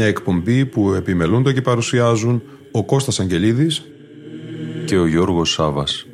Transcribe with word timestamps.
Μια 0.00 0.08
εκπομπή 0.08 0.66
που 0.66 0.92
επιμελούνται 0.92 1.52
και 1.52 1.62
παρουσιάζουν 1.62 2.42
ο 2.70 2.84
Κώστας 2.84 3.20
Αγγελίδης 3.20 3.82
και 4.84 4.98
ο 4.98 5.06
Γιώργος 5.06 5.50
Σάβας. 5.50 6.06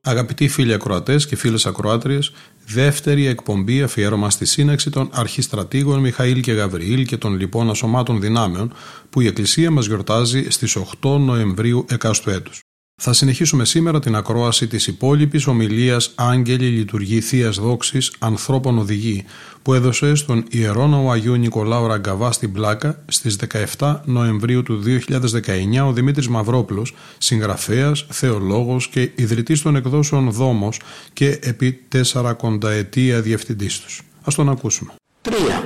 Αγαπητοί 0.00 0.48
φίλοι 0.48 0.72
ακροατές 0.72 1.26
και 1.26 1.36
φίλες 1.36 1.66
ακροάτριες, 1.66 2.32
δεύτερη 2.82 3.26
εκπομπή 3.26 3.82
αφιέρωμα 3.82 4.30
στη 4.30 4.44
σύναξη 4.44 4.90
των 4.90 5.08
αρχιστρατήγων 5.12 6.00
Μιχαήλ 6.00 6.40
και 6.40 6.52
Γαβριήλ 6.52 7.06
και 7.06 7.16
των 7.16 7.36
λοιπών 7.38 7.70
ασωμάτων 7.70 8.20
δυνάμεων 8.20 8.72
που 9.10 9.20
η 9.20 9.26
Εκκλησία 9.26 9.70
μας 9.70 9.86
γιορτάζει 9.86 10.50
στις 10.50 10.76
8 10.76 11.18
Νοεμβρίου 11.18 11.86
εκάστου 11.88 12.30
έτους. 12.30 12.67
Θα 13.10 13.16
συνεχίσουμε 13.16 13.64
σήμερα 13.64 13.98
την 14.00 14.16
ακρόαση 14.16 14.66
της 14.66 14.86
υπόλοιπης 14.86 15.46
ομιλίας 15.46 16.12
«Άγγελη 16.14 16.66
λειτουργεί 16.66 17.20
Θείας 17.20 17.56
Δόξης 17.56 18.12
Ανθρώπων 18.18 18.78
Οδηγεί» 18.78 19.24
που 19.62 19.74
έδωσε 19.74 20.14
στον 20.14 20.44
Ιερόναο 20.50 21.10
Αγίου 21.10 21.36
Νικολάου 21.36 21.86
Ραγκαβά 21.86 22.32
στην 22.32 22.52
Πλάκα 22.52 23.02
στις 23.08 23.36
17 23.78 24.00
Νοεμβρίου 24.04 24.62
του 24.62 24.82
2019 24.82 25.86
ο 25.86 25.92
Δημήτρης 25.92 26.28
Μαυρόπλος, 26.28 26.94
συγγραφέας, 27.18 28.06
θεολόγος 28.08 28.88
και 28.88 29.10
ιδρυτής 29.14 29.62
των 29.62 29.76
εκδόσεων 29.76 30.30
Δόμος 30.30 30.80
και 31.12 31.38
επί 31.42 31.72
τέσσερα 31.88 32.32
κονταετία 32.32 33.20
διευθυντής 33.20 33.80
τους. 33.80 34.02
Ας 34.24 34.34
τον 34.34 34.48
ακούσουμε. 34.48 34.92
Τρία. 35.20 35.64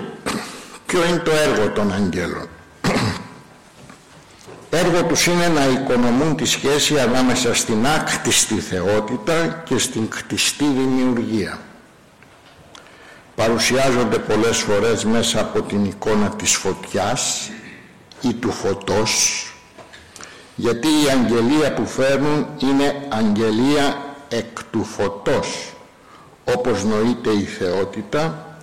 Ποιο 0.86 1.06
είναι 1.08 1.18
το 1.18 1.30
έργο 1.30 1.72
των 1.72 1.92
αγγέλων; 1.92 2.48
Έργο 4.74 5.04
τους 5.04 5.26
είναι 5.26 5.48
να 5.48 5.64
οικονομούν 5.64 6.36
τη 6.36 6.44
σχέση 6.44 6.98
ανάμεσα 6.98 7.54
στην 7.54 7.86
άκτιστη 7.86 8.54
θεότητα 8.54 9.62
και 9.64 9.78
στην 9.78 10.08
κτιστή 10.08 10.64
δημιουργία. 10.64 11.58
Παρουσιάζονται 13.34 14.18
πολλές 14.18 14.58
φορές 14.58 15.04
μέσα 15.04 15.40
από 15.40 15.62
την 15.62 15.84
εικόνα 15.84 16.28
της 16.28 16.54
φωτιάς 16.54 17.50
ή 18.20 18.34
του 18.34 18.50
φωτός 18.50 19.46
γιατί 20.56 20.86
η 20.86 21.08
αγγελία 21.10 21.74
που 21.74 21.86
φέρνουν 21.86 22.46
είναι 22.58 23.06
αγγελία 23.08 24.14
εκ 24.28 24.58
του 24.70 24.84
φωτός 24.84 25.72
όπως 26.44 26.84
νοείται 26.84 27.30
η 27.30 27.44
θεότητα 27.44 28.56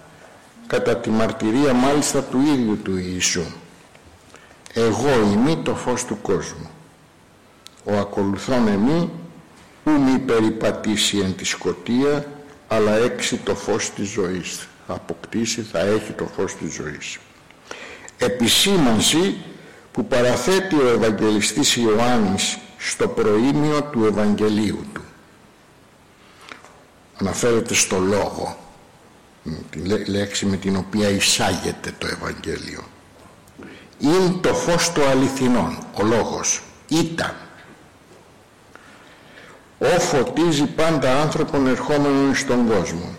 κατά 0.67 0.97
τη 0.97 1.09
μαρτυρία 1.09 1.73
μάλιστα 1.73 2.23
του 2.23 2.39
ίδιου 2.53 2.79
του 2.83 2.97
Ιησού 2.97 3.45
εγώ 4.73 5.09
είμαι 5.31 5.55
το 5.55 5.75
φως 5.75 6.05
του 6.05 6.21
κόσμου. 6.21 6.69
Ο 7.83 7.97
ακολουθών 7.97 8.67
εμεί 8.67 9.09
ου 9.83 9.91
μη 9.91 10.19
περιπατήσει 10.19 11.17
εν 11.17 11.35
τη 11.35 11.43
σκοτία 11.43 12.25
αλλά 12.67 12.95
έξι 12.95 13.37
το 13.37 13.55
φως 13.55 13.89
της 13.89 14.09
ζωής. 14.09 14.67
Θα 14.87 14.93
αποκτήσει, 14.93 15.61
θα 15.61 15.79
έχει 15.79 16.11
το 16.11 16.25
φως 16.25 16.55
της 16.55 16.73
ζωής. 16.73 17.17
Επισήμανση 18.17 19.37
που 19.91 20.05
παραθέτει 20.05 20.75
ο 20.75 20.87
Ευαγγελιστής 20.87 21.75
Ιωάννης 21.75 22.57
στο 22.77 23.07
προήμιο 23.07 23.83
του 23.83 24.05
Ευαγγελίου 24.05 24.85
του. 24.93 25.01
Αναφέρεται 27.17 27.73
στο 27.73 27.99
λόγο 27.99 28.57
τη 29.69 29.79
λέξη 30.05 30.45
με 30.45 30.57
την 30.57 30.75
οποία 30.75 31.09
εισάγεται 31.09 31.93
το 31.97 32.07
Ευαγγέλιο 32.07 32.83
είναι 33.99 34.35
το 34.41 34.53
φως 34.53 34.91
του 34.91 35.05
αληθινών, 35.05 35.77
ο 35.93 36.03
λόγος. 36.03 36.61
Ήταν. 36.87 37.35
Ο 39.79 39.99
φωτίζει 39.99 40.65
πάντα 40.65 41.21
άνθρωπον 41.21 41.67
ερχόμενον 41.67 42.35
στον 42.35 42.67
κόσμο, 42.67 43.15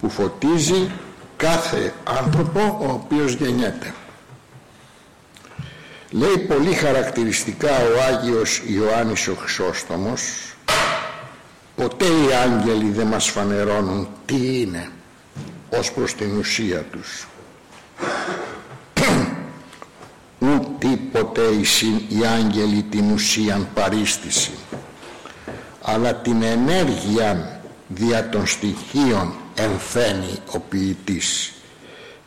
που 0.00 0.10
φωτίζει 0.10 0.90
κάθε 1.36 1.92
άνθρωπο 2.04 2.78
ο 2.80 2.92
οποίος 2.92 3.32
γεννιέται. 3.32 3.94
Λέει 6.10 6.38
πολύ 6.38 6.74
χαρακτηριστικά 6.74 7.70
ο 7.70 8.02
Άγιος 8.08 8.62
Ιωάννης 8.66 9.28
ο 9.28 9.34
Χρυσόστομος 9.34 10.20
ποτέ 11.76 12.04
οι 12.04 12.32
άγγελοι 12.44 12.90
δεν 12.90 13.06
μας 13.06 13.28
φανερώνουν 13.28 14.08
τι 14.26 14.60
είναι 14.60 14.90
ως 15.70 15.92
προς 15.92 16.14
την 16.14 16.36
ουσία 16.38 16.84
τους 16.92 17.26
τίποτε 20.78 21.42
οι 22.08 22.26
άγγελοι 22.26 22.82
την 22.82 23.10
ουσίαν 23.12 23.68
παρίστηση 23.74 24.50
αλλά 25.82 26.14
την 26.14 26.42
ενέργεια 26.42 27.60
δια 27.88 28.28
των 28.28 28.46
στοιχείων 28.46 29.34
εμφαίνει 29.54 30.38
ο 30.52 30.58
ποιητής. 30.58 31.52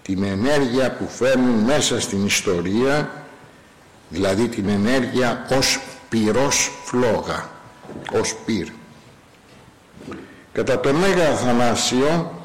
Την 0.02 0.24
ενέργεια 0.24 0.92
που 0.92 1.08
φέρνουν 1.08 1.60
μέσα 1.60 2.02
στην 2.02 2.26
ιστορία 2.26 3.12
δηλαδή 4.10 4.48
την 4.48 4.70
ενέργεια 4.70 5.46
ως 5.58 5.80
πυρός 6.10 6.72
φλόγα 6.84 7.50
ως 8.12 8.36
πυρ. 8.46 8.68
Κατά 10.52 10.80
το 10.80 10.94
Μέγα 10.94 11.30
Αθανάσιο 11.30 12.44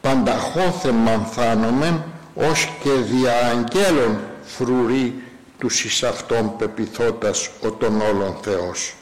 πανταχώθε 0.00 0.90
μανθάνομεν 0.90 2.04
ως 2.34 2.68
και 2.82 2.90
δια 2.90 3.46
αγγέλων 3.46 4.18
φρουρεί 4.56 5.22
τους 5.58 5.84
εις 5.84 6.02
αυτόν 6.02 6.56
πεπιθώτας 6.56 7.50
ο 7.60 7.70
των 7.70 8.00
όλων 8.00 8.36
Θεός 8.42 8.94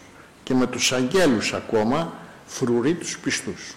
και 0.42 0.54
με 0.54 0.66
τους 0.66 0.92
αγγέλους 0.92 1.52
ακόμα 1.52 2.12
φρουρεί 2.46 2.94
τους 2.94 3.18
πιστούς. 3.18 3.74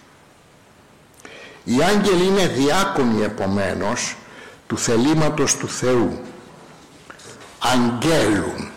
Οι 1.64 1.84
άγγελοι 1.84 2.26
είναι 2.26 2.48
διάκονοι 2.48 3.24
επομένως 3.24 4.16
του 4.68 4.78
θελήματος 4.78 5.58
του 5.58 5.70
Θεού. 5.70 6.20
Αγγέλουν. 7.60 8.70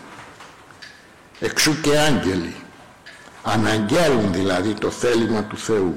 Εξού 1.39 1.81
και 1.81 1.97
άγγελοι. 1.97 2.55
Αναγγέλουν 3.43 4.33
δηλαδή 4.33 4.73
το 4.73 4.89
θέλημα 4.89 5.43
του 5.43 5.57
Θεού. 5.57 5.95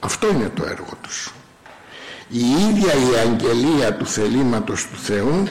Αυτό 0.00 0.28
είναι 0.28 0.48
το 0.54 0.64
έργο 0.64 0.92
τους. 1.02 1.32
Η 2.28 2.40
ίδια 2.40 2.92
η 2.94 3.28
αγγελία 3.28 3.94
του 3.94 4.06
θελήματος 4.06 4.86
του 4.86 4.98
Θεού 4.98 5.48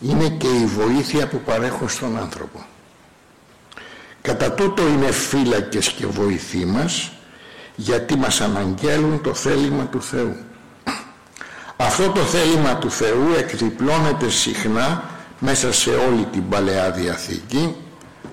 είναι 0.00 0.28
και 0.28 0.46
η 0.46 0.66
βοήθεια 0.66 1.28
που 1.28 1.40
παρέχουν 1.44 1.88
στον 1.88 2.18
άνθρωπο. 2.18 2.64
Κατά 4.22 4.52
τούτο 4.52 4.86
είναι 4.86 5.10
φύλακες 5.10 5.88
και 5.88 6.06
βοηθοί 6.06 6.64
μας 6.64 7.12
γιατί 7.76 8.16
μας 8.16 8.40
αναγγέλουν 8.40 9.22
το 9.22 9.34
θέλημα 9.34 9.84
του 9.84 10.02
Θεού. 10.02 10.36
Αυτό 11.76 12.10
το 12.10 12.20
θέλημα 12.20 12.76
του 12.76 12.90
Θεού 12.90 13.34
εκδιπλώνεται 13.38 14.30
συχνά 14.30 15.04
μέσα 15.38 15.72
σε 15.72 15.90
όλη 15.90 16.24
την 16.32 16.48
Παλαιά 16.48 16.90
Διαθήκη 16.90 17.74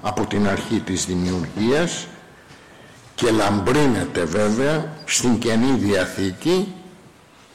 από 0.01 0.25
την 0.25 0.47
αρχή 0.47 0.79
της 0.79 1.05
δημιουργίας 1.05 2.07
και 3.15 3.31
λαμπρύνεται 3.31 4.23
βέβαια 4.23 4.91
στην 5.05 5.39
Καινή 5.39 5.71
Διαθήκη 5.77 6.73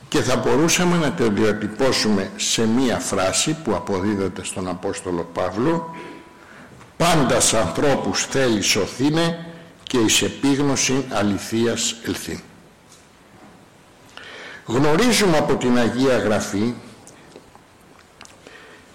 και 0.09 0.21
θα 0.23 0.37
μπορούσαμε 0.37 0.97
να 0.97 1.13
το 1.13 1.29
διατυπώσουμε 1.29 2.31
σε 2.37 2.67
μία 2.67 2.99
φράση 2.99 3.57
που 3.65 3.75
αποδίδεται 3.75 4.45
στον 4.45 4.69
Απόστολο 4.69 5.31
Παύλο 5.33 5.97
«Πάντας 6.97 7.55
ανθρώπους 7.55 8.25
θέλει 8.25 8.61
σωθήνε 8.61 9.47
και 9.83 9.99
εις 9.99 10.23
επίγνωση 10.23 11.05
αληθείας 11.11 11.97
ελθύν». 12.05 12.41
Γνωρίζουμε 14.67 15.37
από 15.37 15.57
την 15.57 15.79
Αγία 15.79 16.19
Γραφή 16.19 16.75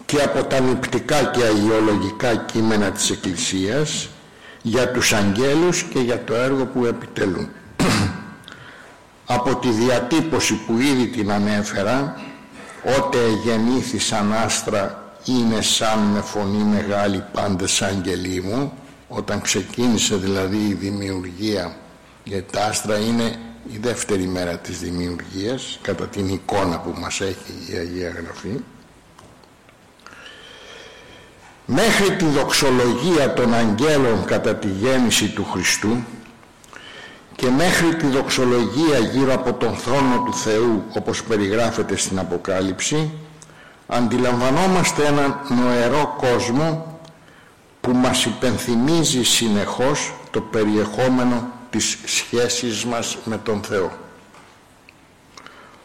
και 0.06 0.21
από 0.21 0.44
τα 0.44 0.60
νηπτικά 0.60 1.24
και 1.24 1.44
αγιολογικά 1.44 2.36
κείμενα 2.36 2.92
της 2.92 3.10
Εκκλησίας 3.10 4.10
για 4.62 4.92
τους 4.92 5.13
αγγέλους 5.13 5.83
και 5.83 6.00
για 6.00 6.24
το 6.24 6.33
έργο 6.33 6.65
που 6.65 6.86
επιτελούν. 6.86 7.50
Από 9.25 9.55
τη 9.55 9.69
διατύπωση 9.69 10.55
που 10.65 10.79
ήδη 10.79 11.07
την 11.07 11.31
ανέφερα 11.31 12.21
«Ότε 12.97 13.17
γεννήθησαν 13.43 14.33
άστρα 14.33 15.13
είναι 15.25 15.61
σαν 15.61 15.99
με 15.99 16.21
φωνή 16.21 16.63
μεγάλη 16.63 17.23
πάντες 17.31 17.81
άγγελοι 17.81 18.41
μου» 18.41 18.73
όταν 19.07 19.41
ξεκίνησε 19.41 20.15
δηλαδή 20.15 20.57
η 20.57 20.73
δημιουργία 20.73 21.75
γιατί 22.23 22.51
τα 22.51 22.65
άστρα 22.65 22.97
είναι 22.97 23.35
η 23.73 23.77
δεύτερη 23.77 24.27
μέρα 24.27 24.57
της 24.57 24.79
δημιουργίας 24.79 25.79
κατά 25.81 26.07
την 26.07 26.29
εικόνα 26.29 26.79
που 26.79 26.93
μας 26.99 27.21
έχει 27.21 27.71
η 27.71 27.77
Αγία 27.77 28.09
Γραφή 28.09 28.59
μέχρι 31.65 32.15
τη 32.15 32.25
δοξολογία 32.25 33.33
των 33.33 33.53
αγγέλων 33.53 34.25
κατά 34.25 34.55
τη 34.55 34.67
γέννηση 34.67 35.29
του 35.29 35.45
Χριστού 35.45 36.03
και 37.35 37.50
μέχρι 37.50 37.95
τη 37.95 38.07
δοξολογία 38.07 38.97
γύρω 38.97 39.33
από 39.33 39.53
τον 39.53 39.75
θρόνο 39.75 40.24
του 40.25 40.33
Θεού 40.33 40.83
όπως 40.94 41.24
περιγράφεται 41.24 41.95
στην 41.95 42.19
Αποκάλυψη 42.19 43.12
αντιλαμβανόμαστε 43.88 45.06
έναν 45.06 45.39
νοερό 45.50 46.15
κόσμο 46.18 46.97
που 47.81 47.91
μας 47.91 48.25
υπενθυμίζει 48.25 49.24
συνεχώς 49.24 50.13
το 50.31 50.41
περιεχόμενο 50.41 51.51
της 51.69 51.97
σχέσης 52.06 52.85
μας 52.85 53.18
με 53.25 53.38
τον 53.38 53.62
Θεό. 53.63 53.91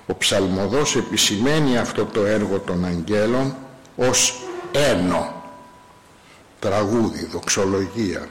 Ο 0.06 0.15
ψαλμοδός 0.15 0.97
επισημαίνει 0.97 1.79
αυτό 1.79 2.05
το 2.05 2.25
έργο 2.25 2.59
των 2.59 2.85
αγγέλων 2.85 3.56
ως 3.97 4.41
ένο, 4.73 5.43
τραγούδι, 6.59 7.29
δοξολογία, 7.33 8.29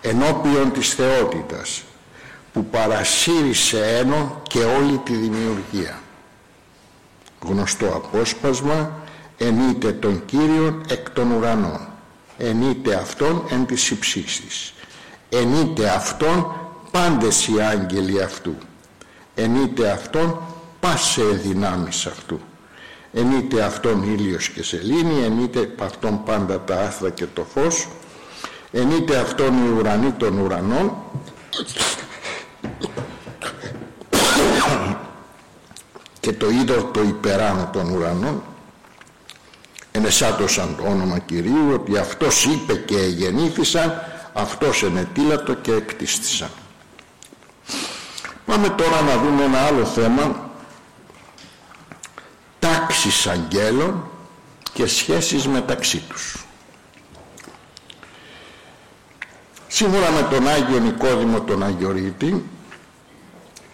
ενώπιον 0.00 0.72
της 0.72 0.94
θεότητας, 0.94 1.82
που 2.58 2.64
παρασύρει 2.64 3.52
σε 3.52 3.96
ένο 3.96 4.42
και 4.42 4.58
όλη 4.58 4.98
τη 4.98 5.14
δημιουργία. 5.14 6.00
Γνωστό 7.40 7.86
απόσπασμα, 7.86 8.92
ενείται 9.38 9.92
τον 9.92 10.24
Κύριον 10.24 10.82
εκ 10.88 11.10
των 11.10 11.30
ουρανών, 11.30 11.88
ενείται 12.38 12.94
Αυτόν 12.94 13.44
εν 13.50 13.66
της 13.66 13.90
υψίστης, 13.90 14.74
ενείται 15.28 15.88
Αυτόν 15.88 16.54
πάντες 16.90 17.46
οι 17.46 17.60
άγγελοι 17.60 18.22
αυτού, 18.22 18.54
ενείται 19.34 19.90
Αυτόν 19.90 20.40
πάσε 20.80 21.22
δυνάμεις 21.22 22.06
αυτού, 22.06 22.40
ενείται 23.12 23.62
Αυτόν 23.62 24.02
ήλιος 24.02 24.48
και 24.48 24.62
σελήνη, 24.62 25.22
ενείται 25.24 25.74
Αυτόν 25.78 26.24
πάντα 26.24 26.60
τα 26.60 26.80
άστρα 26.80 27.10
και 27.10 27.26
το 27.34 27.46
φως, 27.54 27.88
ενείται 28.70 29.16
Αυτόν 29.16 29.66
οι 29.66 29.78
ουρανοί 29.78 30.10
των 30.10 30.38
ουρανών, 30.38 30.96
και 36.20 36.32
το 36.32 36.50
είδο 36.50 36.84
το 36.84 37.00
υπεράνω 37.00 37.70
των 37.72 37.90
ουρανών. 37.90 38.42
Ενεσάτωσαν 39.92 40.76
το 40.76 40.82
όνομα 40.90 41.18
Κυρίου 41.18 41.70
ότι 41.72 41.98
αυτός 41.98 42.44
είπε 42.44 42.74
και 42.74 42.98
γεννήθησαν 42.98 44.02
αυτός 44.32 44.82
ενετήλατο 44.82 45.54
και 45.54 45.72
εκτίστησαν. 45.72 46.50
Πάμε 48.46 48.68
τώρα 48.68 49.00
να 49.00 49.16
δούμε 49.16 49.44
ένα 49.44 49.58
άλλο 49.58 49.84
θέμα. 49.84 50.50
Τάξεις 52.58 53.26
αγγέλων 53.26 54.10
και 54.72 54.86
σχέσεις 54.86 55.46
μεταξύ 55.46 55.98
τους 55.98 56.47
σύμφωνα 59.68 60.10
με 60.10 60.28
τον 60.30 60.48
Άγιο 60.48 60.78
Νικόδημο 60.78 61.40
τον 61.40 61.62
Αγιορείτη 61.62 62.44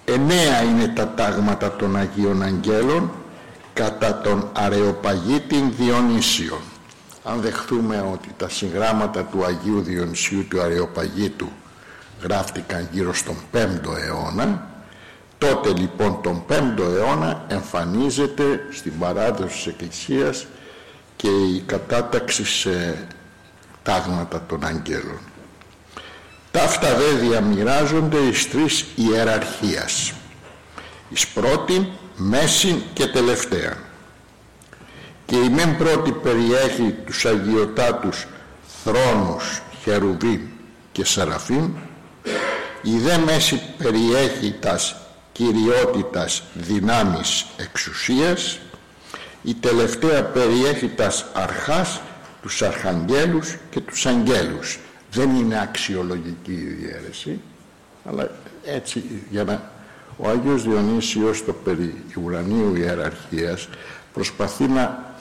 Εννέα 0.04 0.62
είναι 0.62 0.88
τα 0.88 1.08
τάγματα 1.08 1.76
των 1.76 1.96
Αγίων 1.96 2.42
Αγγέλων 2.42 3.10
κατά 3.72 4.20
τον 4.20 4.50
Αρεοπαγίτην 4.52 5.72
Διονύσιο. 5.76 6.60
Αν 7.24 7.40
δεχθούμε 7.40 8.08
ότι 8.12 8.28
τα 8.36 8.48
συγγράμματα 8.48 9.22
του 9.22 9.44
Αγίου 9.44 9.80
Διονυσίου 9.80 10.46
του 10.48 10.60
Αρεοπαγίτου 10.60 11.48
γράφτηκαν 12.22 12.88
γύρω 12.92 13.14
στον 13.14 13.36
5ο 13.52 13.96
αιώνα, 14.06 14.68
τότε 15.38 15.72
λοιπόν 15.72 16.22
τον 16.22 16.44
5ο 16.48 16.92
αιώνα 16.96 17.44
εμφανίζεται 17.48 18.60
στην 18.70 18.98
παράδοση 18.98 19.54
της 19.54 19.66
Εκκλησίας 19.66 20.46
και 21.16 21.28
η 21.28 21.62
κατάταξη 21.66 22.44
σε 22.44 23.06
τάγματα 23.82 24.42
των 24.48 24.64
αγγέλων. 24.64 25.18
Ταύτα 26.54 26.94
δε 26.94 27.26
διαμοιράζονται 27.26 28.18
εις 28.18 28.50
τρεις 28.50 28.84
ιεραρχίας. 28.94 30.12
Εις 31.08 31.26
πρώτη, 31.26 31.92
μέση 32.16 32.84
και 32.92 33.06
τελευταία. 33.06 33.76
Και 35.26 35.36
η 35.36 35.48
μεν 35.48 35.76
πρώτη 35.76 36.12
περιέχει 36.12 36.94
τους 37.06 37.24
αγιοτάτους 37.24 38.26
θρόνους, 38.84 39.62
χερουβίμ 39.82 40.40
και 40.92 41.04
σαραφίμ. 41.04 41.74
Η 42.82 42.98
δε 42.98 43.18
μέση 43.18 43.62
περιέχει 43.78 44.56
τας 44.60 44.96
κυριότητας 45.32 46.42
δυνάμεις 46.54 47.46
εξουσίας. 47.56 48.58
Η 49.42 49.54
τελευταία 49.54 50.24
περιέχει 50.24 50.88
τας 50.88 51.24
αρχάς, 51.32 52.00
τους 52.42 52.62
αρχαγγέλους 52.62 53.56
και 53.70 53.80
τους 53.80 54.06
αγγέλους 54.06 54.78
δεν 55.14 55.36
είναι 55.36 55.60
αξιολογική 55.60 56.52
η 56.52 56.76
διαίρεση, 56.80 57.40
αλλά 58.04 58.30
έτσι 58.64 59.04
για 59.30 59.44
να... 59.44 59.72
Ο 60.16 60.28
Άγιος 60.28 60.62
Διονύσιος 60.62 61.44
το 61.44 61.52
περί 61.52 62.04
ουρανίου 62.24 62.74
ιεραρχίας 62.76 63.68
προσπαθεί 64.12 64.64
να, 64.64 65.14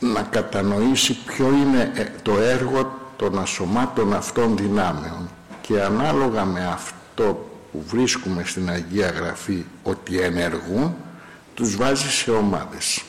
να 0.00 0.22
κατανοήσει 0.22 1.16
ποιο 1.26 1.46
είναι 1.46 1.92
ε, 1.94 2.04
το 2.22 2.38
έργο 2.38 2.98
των 3.16 3.38
ασωμάτων 3.38 4.14
αυτών 4.14 4.56
δυνάμεων 4.56 5.28
και 5.60 5.82
ανάλογα 5.82 6.44
με 6.44 6.66
αυτό 6.66 7.48
που 7.72 7.84
βρίσκουμε 7.86 8.44
στην 8.44 8.70
Αγία 8.70 9.10
Γραφή 9.10 9.64
ότι 9.82 10.18
ενεργούν 10.18 10.94
τους 11.54 11.76
βάζει 11.76 12.10
σε 12.10 12.30
ομάδες. 12.30 13.02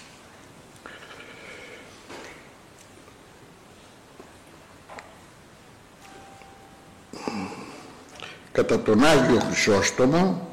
Κατά 8.51 8.80
τον 8.80 9.06
Άγιο 9.06 9.40
Χρυσόστομο 9.40 10.48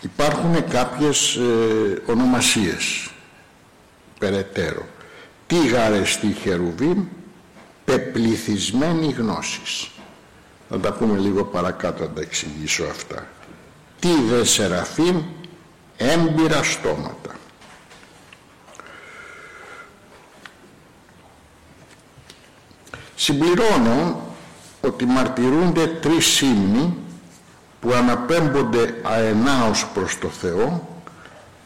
υπάρχουν 0.00 0.68
κάποιες 0.68 1.36
ε, 1.36 2.02
ονομασίες 2.06 3.10
περαιτέρω. 4.18 4.86
Τίγαρες 5.46 6.12
στη 6.12 6.32
Χερουβίμ 6.32 7.04
πεπληθυσμένη 7.84 9.10
γνώσης 9.10 9.90
θα 10.68 10.78
τα 10.80 10.92
πούμε 10.92 11.18
λίγο 11.18 11.44
παρακάτω 11.44 12.02
να 12.02 12.10
τα 12.10 12.20
εξηγήσω 12.20 12.84
αυτά. 12.84 13.26
Τι 14.00 14.14
δε 14.28 14.44
Σεραφείμ 14.44 15.22
έμπειρα 15.96 16.62
στόματα 16.62 17.37
Συμπληρώνω 23.20 24.22
ότι 24.80 25.04
μαρτυρούνται 25.04 25.86
τρεις 25.86 26.26
σύμνοι 26.26 26.96
που 27.80 27.92
αναπέμπονται 27.92 28.94
αενάως 29.02 29.86
προς 29.94 30.18
το 30.18 30.28
Θεό 30.28 30.88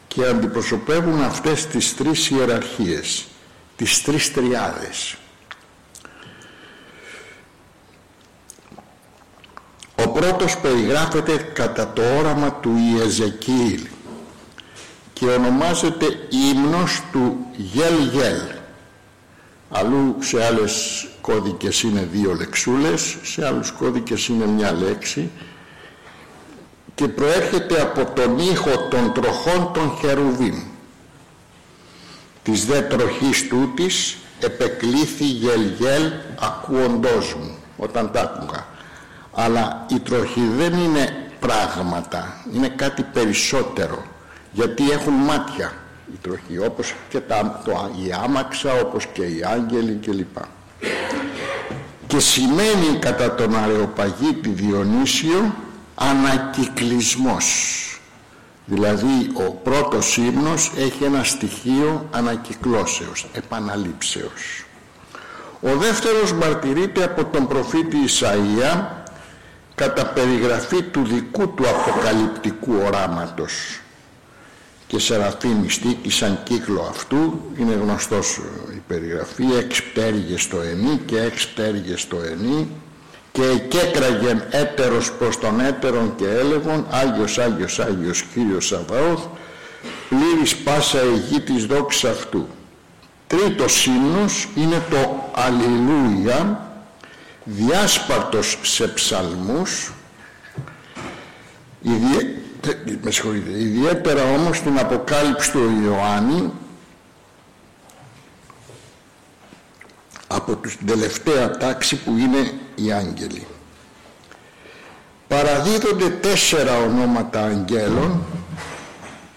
και 0.07 0.25
αντιπροσωπεύουν 0.25 1.23
αυτές 1.23 1.67
τις 1.67 1.95
τρεις 1.95 2.29
ιεραρχίες, 2.29 3.25
τις 3.75 4.01
τρεις 4.01 4.33
τριάδες. 4.33 5.17
Ο 9.95 10.09
πρώτος 10.09 10.57
περιγράφεται 10.57 11.37
κατά 11.37 11.93
το 11.93 12.01
όραμα 12.17 12.53
του 12.53 12.75
Ιεζεκίλ 12.95 13.87
και 15.13 15.25
ονομάζεται 15.25 16.05
ύμνος 16.29 17.01
του 17.11 17.37
Γελ 17.55 18.07
Γελ 18.11 18.61
αλλού 19.75 20.15
σε 20.19 20.45
άλλες 20.45 21.07
κώδικες 21.21 21.81
είναι 21.81 22.07
δύο 22.11 22.33
λεξούλες, 22.33 23.17
σε 23.23 23.45
άλλους 23.45 23.71
κώδικες 23.71 24.27
είναι 24.27 24.45
μια 24.45 24.71
λέξη 24.71 25.29
και 26.95 27.07
προέρχεται 27.07 27.81
από 27.81 28.05
τον 28.05 28.39
ήχο 28.39 28.87
των 28.89 29.13
τροχών 29.13 29.73
των 29.73 29.97
χερουβίμ. 29.99 30.63
Της 32.43 32.65
δε 32.65 32.81
τροχής 32.81 33.47
τούτης 33.47 34.17
επεκλήθη 34.39 35.25
γελ-γελ 35.25 36.11
ακούοντός 36.39 37.33
μου 37.33 37.55
όταν 37.77 38.11
τα 38.11 38.21
άκουγα. 38.21 38.67
Αλλά 39.33 39.85
η 39.89 39.99
τροχή 39.99 40.49
δεν 40.57 40.73
είναι 40.73 41.31
πράγματα, 41.39 42.43
είναι 42.53 42.69
κάτι 42.69 43.03
περισσότερο 43.03 44.05
γιατί 44.51 44.91
έχουν 44.91 45.13
μάτια 45.13 45.73
η 46.11 46.17
τροχή, 46.21 46.57
όπως 46.57 46.93
και 47.09 47.19
τα, 47.19 47.61
το, 47.65 47.91
η 48.05 48.11
άμαξα, 48.23 48.73
όπως 48.73 49.05
και 49.05 49.23
οι 49.23 49.43
άγγελοι 49.43 49.99
κλπ. 50.05 50.37
και 52.07 52.19
σημαίνει 52.19 52.97
κατά 52.99 53.35
τον 53.35 53.55
Αρεοπαγίτη 53.55 54.49
Διονύσιο 54.49 55.55
ανακυκλισμός. 55.95 57.77
Δηλαδή 58.65 59.31
ο 59.33 59.51
πρώτος 59.51 60.17
ύμνος 60.17 60.71
έχει 60.77 61.03
ένα 61.03 61.23
στοιχείο 61.23 62.07
ανακυκλώσεως, 62.11 63.27
επαναλήψεως. 63.33 64.65
Ο 65.61 65.77
δεύτερος 65.77 66.33
μαρτυρείται 66.33 67.03
από 67.03 67.25
τον 67.25 67.47
προφήτη 67.47 67.97
Ισαΐα 68.07 68.87
κατά 69.75 70.05
περιγραφή 70.05 70.81
του 70.81 71.05
δικού 71.05 71.53
του 71.53 71.63
αποκαλυπτικού 71.69 72.73
οράματος 72.85 73.82
και 74.93 74.99
Σεραφείμ 74.99 75.65
σαν 76.07 76.39
κύκλο 76.43 76.87
αυτού 76.89 77.41
είναι 77.57 77.73
γνωστός 77.73 78.39
η 78.75 78.81
περιγραφή 78.87 79.45
έξι 79.57 79.83
πτέρυγες 79.83 80.41
στο 80.41 80.61
ενή 80.61 81.01
και 81.05 81.19
έξι 81.19 81.53
πτέρυγες 81.53 82.01
στο 82.01 82.21
ενή 82.21 82.67
και 83.31 83.41
εκέκραγεν 83.43 84.43
έτερος 84.49 85.11
προς 85.11 85.39
τον 85.39 85.59
έτερον 85.59 86.15
και 86.15 86.27
έλεγον 86.27 86.85
Άγιος, 86.89 87.37
Άγιος, 87.37 87.79
Άγιος 87.79 88.23
Κύριος 88.33 88.67
Σαβαώθ 88.67 89.23
πλήρης 90.09 90.55
πάσα 90.55 91.03
η 91.03 91.17
γη 91.29 91.39
της 91.39 91.65
δόξης 91.65 92.03
αυτού. 92.03 92.47
Τρίτος 93.27 93.85
ύμνος 93.85 94.47
είναι 94.55 94.81
το 94.89 95.31
Αλληλούια 95.33 96.71
διάσπαρτος 97.43 98.57
σε 98.61 98.87
ψαλμούς 98.87 99.91
με 103.01 103.11
συγχωρείτε, 103.11 103.49
ιδιαίτερα 103.49 104.23
όμως 104.23 104.61
την 104.61 104.79
Αποκάλυψη 104.79 105.51
του 105.51 105.81
Ιωάννη 105.83 106.51
από 110.27 110.55
την 110.55 110.87
τελευταία 110.87 111.57
τάξη 111.57 111.95
που 111.95 112.17
είναι 112.17 112.53
οι 112.75 112.91
άγγελοι. 112.91 113.47
Παραδίδονται 115.27 116.09
τέσσερα 116.09 116.77
ονόματα 116.77 117.43
αγγέλων 117.43 118.23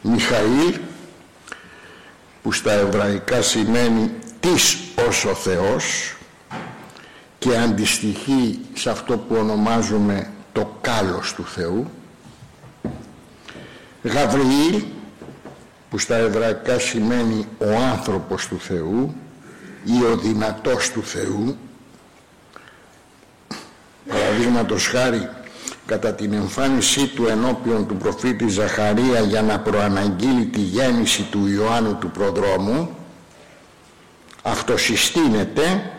Μιχαήλ 0.02 0.78
που 2.42 2.52
στα 2.52 2.72
εβραϊκά 2.72 3.42
σημαίνει 3.42 4.10
«της 4.40 4.78
ως 5.08 5.24
ο 5.24 5.34
Θεός» 5.34 6.16
και 7.38 7.56
αντιστοιχεί 7.56 8.60
σε 8.74 8.90
αυτό 8.90 9.18
που 9.18 9.34
ονομάζουμε 9.34 10.30
το 10.52 10.76
κάλος 10.80 11.34
του 11.34 11.46
Θεού 11.46 11.90
Γαβριήλ 14.06 14.82
που 15.90 15.98
στα 15.98 16.16
εβραϊκά 16.16 16.78
σημαίνει 16.78 17.48
ο 17.58 17.76
άνθρωπος 17.92 18.46
του 18.46 18.60
Θεού 18.60 19.14
ή 19.84 20.04
ο 20.12 20.16
δυνατός 20.16 20.90
του 20.90 21.02
Θεού 21.02 21.56
παραδείγματος 24.08 24.86
χάρη 24.86 25.28
κατά 25.86 26.14
την 26.14 26.32
εμφάνισή 26.32 27.06
του 27.06 27.26
ενώπιον 27.26 27.86
του 27.86 27.96
προφήτη 27.96 28.48
Ζαχαρία 28.48 29.20
για 29.20 29.42
να 29.42 29.60
προαναγγείλει 29.60 30.44
τη 30.44 30.60
γέννηση 30.60 31.22
του 31.22 31.46
Ιωάννου 31.46 31.96
του 31.96 32.10
προδρόμου 32.10 32.96
αυτοσυστήνεται 34.42 35.90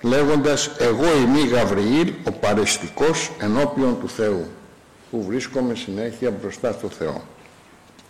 λέγοντας 0.00 0.70
«Εγώ 0.78 1.16
είμαι 1.18 1.40
Γαβριήλ, 1.40 2.12
ο 2.24 2.30
παρεστικός 2.30 3.30
ενώπιον 3.40 4.00
του 4.00 4.08
Θεού» 4.08 4.46
που 5.10 5.24
βρίσκομαι 5.24 5.74
συνέχεια 5.74 6.30
μπροστά 6.30 6.72
στο 6.72 6.88
Θεό. 6.88 7.22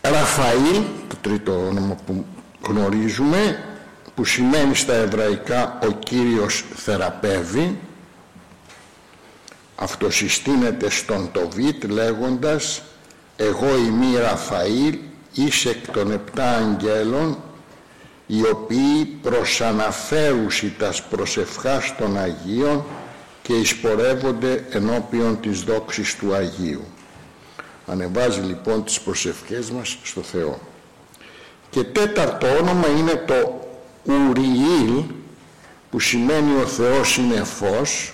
Ραφαήλ, 0.00 0.82
το 1.08 1.16
τρίτο 1.20 1.66
όνομα 1.68 1.96
που 2.06 2.24
γνωρίζουμε, 2.62 3.64
που 4.14 4.24
σημαίνει 4.24 4.74
στα 4.74 4.94
εβραϊκά 4.94 5.78
ο 5.82 5.90
Κύριος 5.92 6.64
θεραπεύει, 6.74 7.78
αυτοσυστήνεται 9.76 10.90
στον 10.90 11.32
Τοβίτ 11.32 11.84
λέγοντας 11.84 12.82
«Εγώ 13.36 13.76
είμαι 13.76 14.20
Ραφαήλ, 14.20 14.98
είσαι 15.32 15.68
εκ 15.68 15.90
των 15.90 16.12
επτά 16.12 16.56
αγγέλων, 16.56 17.38
οι 18.26 18.42
οποίοι 18.52 19.04
προσαναφέρουσι 19.04 20.74
τας 20.78 21.02
προσευχάς 21.02 21.96
των 21.96 22.18
Αγίων 22.18 22.84
και 23.42 23.52
εισπορεύονται 23.52 24.64
ενώπιον 24.70 25.40
της 25.40 25.60
δόξης 25.62 26.16
του 26.16 26.34
Αγίου». 26.34 26.84
Ανεβάζει 27.90 28.40
λοιπόν 28.40 28.84
τις 28.84 29.00
προσευχές 29.00 29.70
μας 29.70 29.98
στο 30.02 30.20
Θεό. 30.20 30.60
Και 31.70 31.84
τέταρτο 31.84 32.46
όνομα 32.46 32.86
είναι 32.98 33.24
το 33.26 33.60
Ουριήλ 34.04 35.02
που 35.90 36.00
σημαίνει 36.00 36.60
ο 36.62 36.66
Θεός 36.66 37.16
είναι 37.16 37.44
φως. 37.44 38.12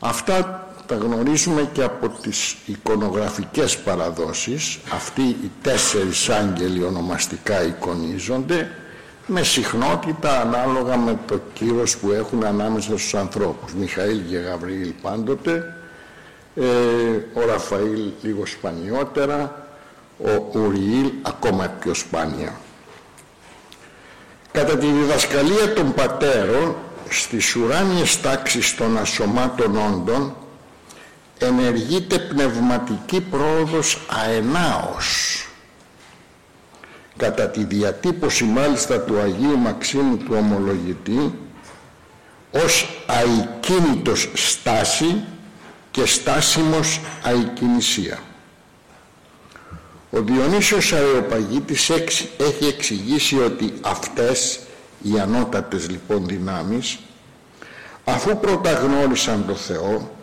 Αυτά 0.00 0.68
τα 0.86 0.94
γνωρίζουμε 0.94 1.68
και 1.72 1.82
από 1.82 2.08
τις 2.08 2.56
εικονογραφικές 2.66 3.78
παραδόσεις. 3.78 4.78
Αυτοί 4.92 5.22
οι 5.22 5.50
τέσσερις 5.62 6.28
άγγελοι 6.28 6.84
ονομαστικά 6.84 7.62
εικονίζονται 7.62 8.70
με 9.26 9.42
συχνότητα 9.42 10.40
ανάλογα 10.40 10.96
με 10.96 11.18
το 11.26 11.40
κύρος 11.52 11.96
που 11.96 12.12
έχουν 12.12 12.44
ανάμεσα 12.44 12.88
στους 12.88 13.14
ανθρώπους. 13.14 13.74
Μιχαήλ 13.74 14.20
και 14.28 14.36
Γαβριήλ 14.36 14.92
πάντοτε, 15.02 15.76
ε, 16.60 17.40
ο 17.40 17.46
Ραφαήλ 17.46 18.10
λίγο 18.22 18.46
σπανιότερα, 18.46 19.68
ο 20.18 20.58
Ουριήλ 20.58 21.10
ακόμα 21.22 21.66
πιο 21.80 21.94
σπάνια. 21.94 22.60
Κατά 24.52 24.78
τη 24.78 24.86
διδασκαλία 24.86 25.72
των 25.72 25.94
πατέρων, 25.94 26.76
στις 27.08 27.54
ουράνιες 27.56 28.20
τάξεις 28.20 28.74
των 28.74 28.98
ασωμάτων 28.98 29.76
όντων, 29.76 30.36
ενεργείται 31.38 32.18
πνευματική 32.18 33.20
πρόοδος 33.20 33.98
αενάως. 34.08 35.42
Κατά 37.16 37.48
τη 37.48 37.64
διατύπωση 37.64 38.44
μάλιστα 38.44 39.00
του 39.00 39.20
Αγίου 39.20 39.58
Μαξίμου 39.58 40.16
του 40.16 40.34
Ομολογητή, 40.38 41.34
ως 42.50 43.02
αικίνητος 43.06 44.30
στάση 44.34 45.24
και 45.98 46.06
στάσιμος 46.06 47.00
αϊκινησία. 47.22 48.18
Ο 50.10 50.20
Διονύσιος 50.20 50.92
Αρεοπαγίτης 50.92 51.90
έχει 52.38 52.64
εξηγήσει 52.66 53.38
ότι 53.38 53.72
αυτές 53.80 54.60
οι 55.02 55.20
ανώτατες 55.20 55.90
λοιπόν 55.90 56.26
δυνάμεις 56.26 56.98
αφού 58.04 58.38
πρώτα 58.38 58.72
γνώρισαν 58.72 59.44
το 59.46 59.54
Θεό 59.54 60.16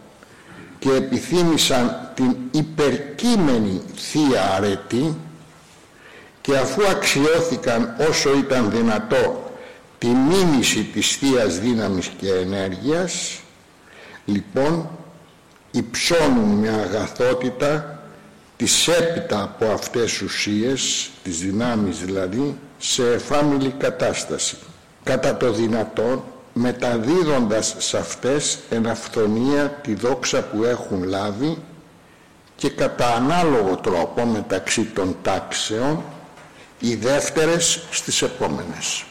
και 0.80 0.92
επιθύμησαν 0.92 2.12
την 2.14 2.36
υπερκείμενη 2.52 3.82
Θεία 3.96 4.54
Αρετή 4.56 5.18
και 6.42 6.58
αφού 6.58 6.88
αξιώθηκαν 6.88 7.96
όσο 8.10 8.38
ήταν 8.38 8.72
δυνατό 8.72 9.52
τη 9.98 10.08
μίμηση 10.08 10.84
της 10.84 11.16
Θείας 11.16 11.60
Δύναμης 11.60 12.08
και 12.08 12.32
Ενέργειας 12.32 13.40
λοιπόν 14.26 14.90
υψώνουν 15.76 16.60
με 16.60 16.70
αγαθότητα 16.70 18.00
τις 18.56 18.88
έπειτα 18.88 19.42
από 19.42 19.66
αυτές 19.66 20.22
ουσίες, 20.22 21.10
τις 21.24 21.40
δυνάμεις 21.40 22.00
δηλαδή, 22.00 22.58
σε 22.78 23.14
εφάμιλη 23.14 23.74
κατάσταση. 23.78 24.58
Κατά 25.04 25.38
το 25.38 25.52
δυνατόν 25.52 26.24
μεταδίδοντας 26.54 27.76
σε 27.78 27.98
αυτές 27.98 28.60
εν 28.70 28.88
αυθονία 28.88 29.70
τη 29.70 29.94
δόξα 29.94 30.44
που 30.44 30.64
έχουν 30.64 31.04
λάβει 31.04 31.58
και 32.56 32.70
κατά 32.70 33.16
ανάλογο 33.16 33.76
τρόπο 33.76 34.26
μεταξύ 34.26 34.84
των 34.84 35.16
τάξεων 35.22 36.04
οι 36.80 36.96
δεύτερες 36.96 37.84
στις 37.92 38.22
επόμενες. 38.22 39.06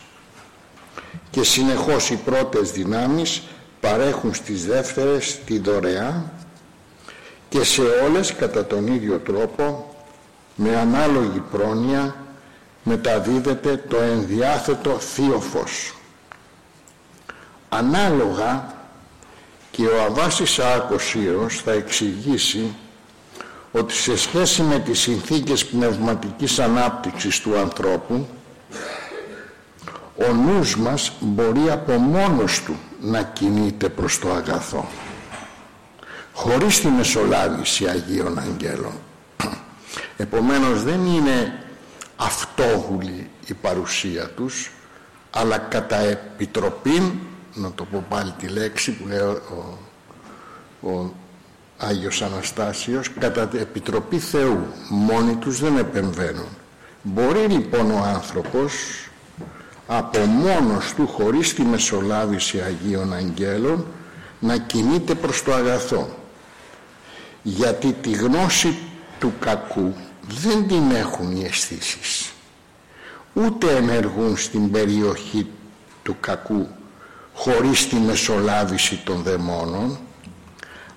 Και 1.31 1.43
συνεχώς 1.43 2.11
οι 2.11 2.17
πρώτες 2.17 2.71
δυνάμεις 2.71 3.43
παρέχουν 3.81 4.35
στις 4.35 4.67
δεύτερες 4.67 5.39
τη 5.45 5.59
δωρεά 5.59 6.33
και 7.55 7.65
σε 7.65 7.83
όλες 7.83 8.35
κατά 8.35 8.67
τον 8.67 8.87
ίδιο 8.87 9.19
τρόπο 9.19 9.95
με 10.55 10.77
ανάλογη 10.77 11.43
πρόνοια 11.51 12.17
μεταδίδεται 12.83 13.85
το 13.89 13.97
ενδιάθετο 13.97 14.91
θείο 14.91 15.41
φως. 15.41 15.95
Ανάλογα 17.69 18.75
και 19.71 19.87
ο 19.87 20.03
Αβάσης 20.03 20.59
Άακος 20.59 21.17
θα 21.65 21.73
εξηγήσει 21.73 22.75
ότι 23.73 23.95
σε 23.95 24.17
σχέση 24.17 24.63
με 24.63 24.79
τις 24.79 24.99
συνθήκες 25.01 25.67
πνευματικής 25.67 26.59
ανάπτυξης 26.59 27.41
του 27.41 27.59
ανθρώπου 27.59 28.29
ο 30.29 30.33
νους 30.33 30.77
μας 30.77 31.13
μπορεί 31.21 31.71
από 31.71 31.93
μόνος 31.93 32.63
του 32.63 32.77
να 33.01 33.23
κινείται 33.23 33.89
προς 33.89 34.19
το 34.19 34.33
αγαθό 34.33 34.89
χωρίς 36.35 36.81
τη 36.81 36.89
μεσολάβηση 36.89 37.87
Αγίων 37.87 38.39
Αγγέλων. 38.39 38.93
Επομένως 40.17 40.83
δεν 40.83 41.07
είναι 41.07 41.65
αυτόβουλη 42.17 43.31
η 43.47 43.55
παρουσία 43.55 44.29
τους, 44.29 44.71
αλλά 45.31 45.59
κατά 45.59 45.97
επιτροπή 45.97 47.21
να 47.55 47.73
το 47.73 47.85
πω 47.85 48.05
πάλι 48.09 48.35
τη 48.39 48.47
λέξη 48.47 48.93
που 48.93 49.09
λέει 49.09 49.19
ο, 49.19 49.79
ο 50.89 51.13
Άγιος 51.79 52.23
Αναστάσιος 52.23 53.11
κατά 53.19 53.49
Επιτροπή 53.55 54.19
Θεού 54.19 54.67
μόνοι 54.89 55.35
τους 55.35 55.61
δεν 55.61 55.77
επεμβαίνουν 55.77 56.49
μπορεί 57.03 57.47
λοιπόν 57.47 57.91
ο 57.91 58.03
άνθρωπος 58.15 58.73
από 59.87 60.19
μόνος 60.19 60.93
του 60.95 61.07
χωρίς 61.07 61.55
τη 61.55 61.63
μεσολάβηση 61.63 62.61
Αγίων 62.61 63.13
Αγγέλων 63.13 63.87
να 64.41 64.57
κινείται 64.57 65.15
προς 65.15 65.43
το 65.43 65.53
αγαθό 65.53 66.24
γιατί 67.47 67.93
τη 67.93 68.11
γνώση 68.11 68.79
του 69.19 69.33
κακού 69.41 69.95
δεν 70.29 70.69
την 70.69 70.91
έχουν 70.91 71.37
οι 71.37 71.45
αισθήσεις. 71.45 72.33
ούτε 73.33 73.77
ενεργούν 73.77 74.37
στην 74.37 74.71
περιοχή 74.71 75.47
του 76.03 76.17
κακού 76.21 76.67
χωρίς 77.35 77.89
τη 77.89 77.97
μεσολάβηση 77.97 79.01
των 79.05 79.23
δαιμόνων 79.23 79.99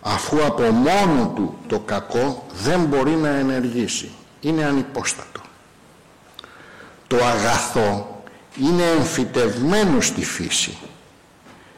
αφού 0.01 0.45
από 0.45 0.63
μόνο 0.63 1.31
του 1.35 1.57
το 1.67 1.79
κακό 1.79 2.45
δεν 2.53 2.83
μπορεί 2.83 3.11
να 3.11 3.29
ενεργήσει 3.29 4.11
είναι 4.41 4.65
ανυπόστατο 4.65 5.41
το 7.07 7.25
αγαθό 7.25 8.21
είναι 8.61 8.83
εμφυτευμένο 8.83 10.01
στη 10.01 10.25
φύση 10.25 10.77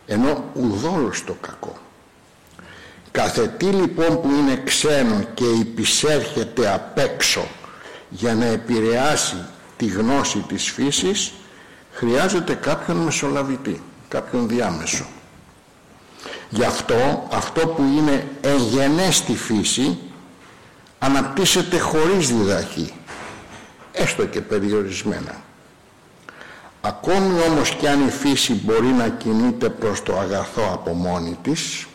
ενώ 0.05 0.43
ουδόλως 0.53 1.23
το 1.23 1.35
κακό 1.41 1.77
κάθε 3.11 3.47
τι 3.47 3.65
λοιπόν 3.65 4.21
που 4.21 4.29
είναι 4.31 4.61
ξένο 4.63 5.23
και 5.33 5.45
υπησέρχεται 5.45 6.73
απ' 6.73 6.97
έξω 6.97 7.47
για 8.09 8.35
να 8.35 8.45
επηρεάσει 8.45 9.45
τη 9.77 9.85
γνώση 9.85 10.39
της 10.47 10.71
φύσης 10.71 11.33
χρειάζεται 11.91 12.53
κάποιον 12.53 12.97
μεσολαβητή 12.97 13.81
κάποιον 14.07 14.47
διάμεσο. 14.47 15.05
Γι' 16.49 16.63
αυτό 16.63 17.27
αυτό 17.31 17.67
που 17.67 17.83
είναι 17.97 18.27
εγενές 18.41 19.15
στη 19.15 19.35
φύση 19.35 19.97
αναπτύσσεται 20.99 21.77
χωρίς 21.77 22.27
διδαχή 22.27 22.93
έστω 23.91 24.25
και 24.25 24.41
περιορισμένα. 24.41 25.35
Ακόμη 26.81 27.41
όμως 27.47 27.69
κι 27.69 27.87
αν 27.87 28.07
η 28.07 28.11
φύση 28.11 28.53
μπορεί 28.53 28.87
να 28.87 29.09
κινείται 29.09 29.69
προς 29.69 30.03
το 30.03 30.19
αγαθό 30.19 30.69
από 30.73 30.93
μόνη 30.93 31.37
της 31.41 31.87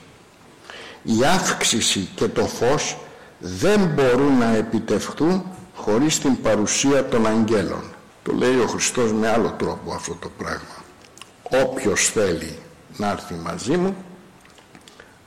η 1.05 1.25
αύξηση 1.35 2.09
και 2.15 2.29
το 2.29 2.47
φως 2.47 2.97
δεν 3.39 3.81
μπορούν 3.81 4.39
να 4.39 4.55
επιτευχθούν 4.55 5.45
χωρίς 5.75 6.19
την 6.19 6.43
παρουσία 6.43 7.09
των 7.09 7.27
αγγέλων 7.27 7.83
το 8.23 8.33
λέει 8.33 8.59
ο 8.59 8.67
Χριστός 8.67 9.13
με 9.13 9.29
άλλο 9.29 9.55
τρόπο 9.59 9.93
αυτό 9.93 10.15
το 10.21 10.31
πράγμα 10.39 10.85
όποιος 11.51 12.09
θέλει 12.09 12.59
να 12.97 13.11
έρθει 13.11 13.35
μαζί 13.35 13.77
μου 13.77 13.97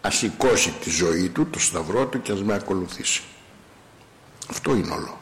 ας 0.07 0.15
σηκώσει 0.15 0.74
τη 0.84 0.89
ζωή 0.89 1.29
του, 1.29 1.48
το 1.50 1.60
σταυρό 1.60 2.05
του 2.05 2.22
και 2.22 2.31
ας 2.31 2.43
με 2.43 2.53
ακολουθήσει. 2.53 3.22
Αυτό 4.50 4.75
είναι 4.75 4.93
όλο. 4.93 5.17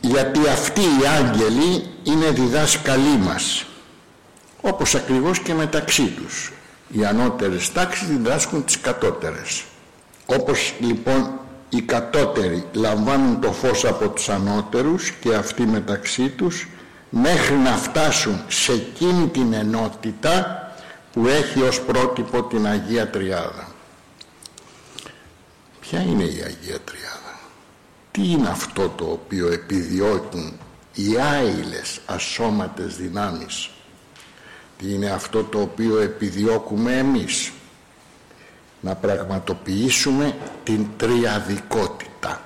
Γιατί 0.00 0.48
αυτοί 0.48 0.80
οι 0.80 1.06
άγγελοι 1.18 1.90
είναι 2.02 2.30
διδάσκαλοι 2.30 3.16
μας. 3.16 3.66
Όπως 4.60 4.94
ακριβώς 4.94 5.38
και 5.38 5.54
μεταξύ 5.54 6.06
τους. 6.06 6.52
Οι 6.88 7.04
ανώτερες 7.04 7.72
τάξεις 7.72 8.08
διδάσκουν 8.08 8.64
τις 8.64 8.80
κατώτερες. 8.80 9.64
Όπως 10.26 10.74
λοιπόν 10.80 11.30
οι 11.68 11.82
κατώτεροι 11.82 12.64
λαμβάνουν 12.72 13.40
το 13.40 13.52
φως 13.52 13.84
από 13.84 14.08
τους 14.08 14.28
ανώτερους 14.28 15.10
και 15.10 15.34
αυτοί 15.34 15.62
μεταξύ 15.62 16.28
τους 16.28 16.68
μέχρι 17.10 17.56
να 17.56 17.70
φτάσουν 17.76 18.40
σε 18.48 18.72
εκείνη 18.72 19.28
την 19.28 19.52
ενότητα 19.52 20.60
που 21.12 21.26
έχει 21.26 21.62
ως 21.62 21.80
πρότυπο 21.80 22.42
την 22.42 22.66
Αγία 22.66 23.10
Τριάδα. 23.10 23.68
Ποια 25.80 26.00
είναι 26.00 26.22
η 26.24 26.42
Αγία 26.42 26.80
Τριάδα; 26.84 27.38
Τι 28.10 28.30
είναι 28.30 28.48
αυτό 28.48 28.88
το 28.88 29.04
οποίο 29.04 29.52
επιδιώκουν 29.52 30.52
οι 30.94 31.16
άειλες 31.20 32.00
ασώματες 32.06 32.96
δυνάμεις. 32.96 33.70
Τι 34.78 34.92
είναι 34.92 35.10
αυτό 35.10 35.44
το 35.44 35.60
οποίο 35.60 35.98
επιδιώκουμε 35.98 36.98
εμείς. 36.98 37.52
Να 38.80 38.94
πραγματοποιήσουμε 38.94 40.36
την 40.64 40.86
τριαδικότητα. 40.96 42.40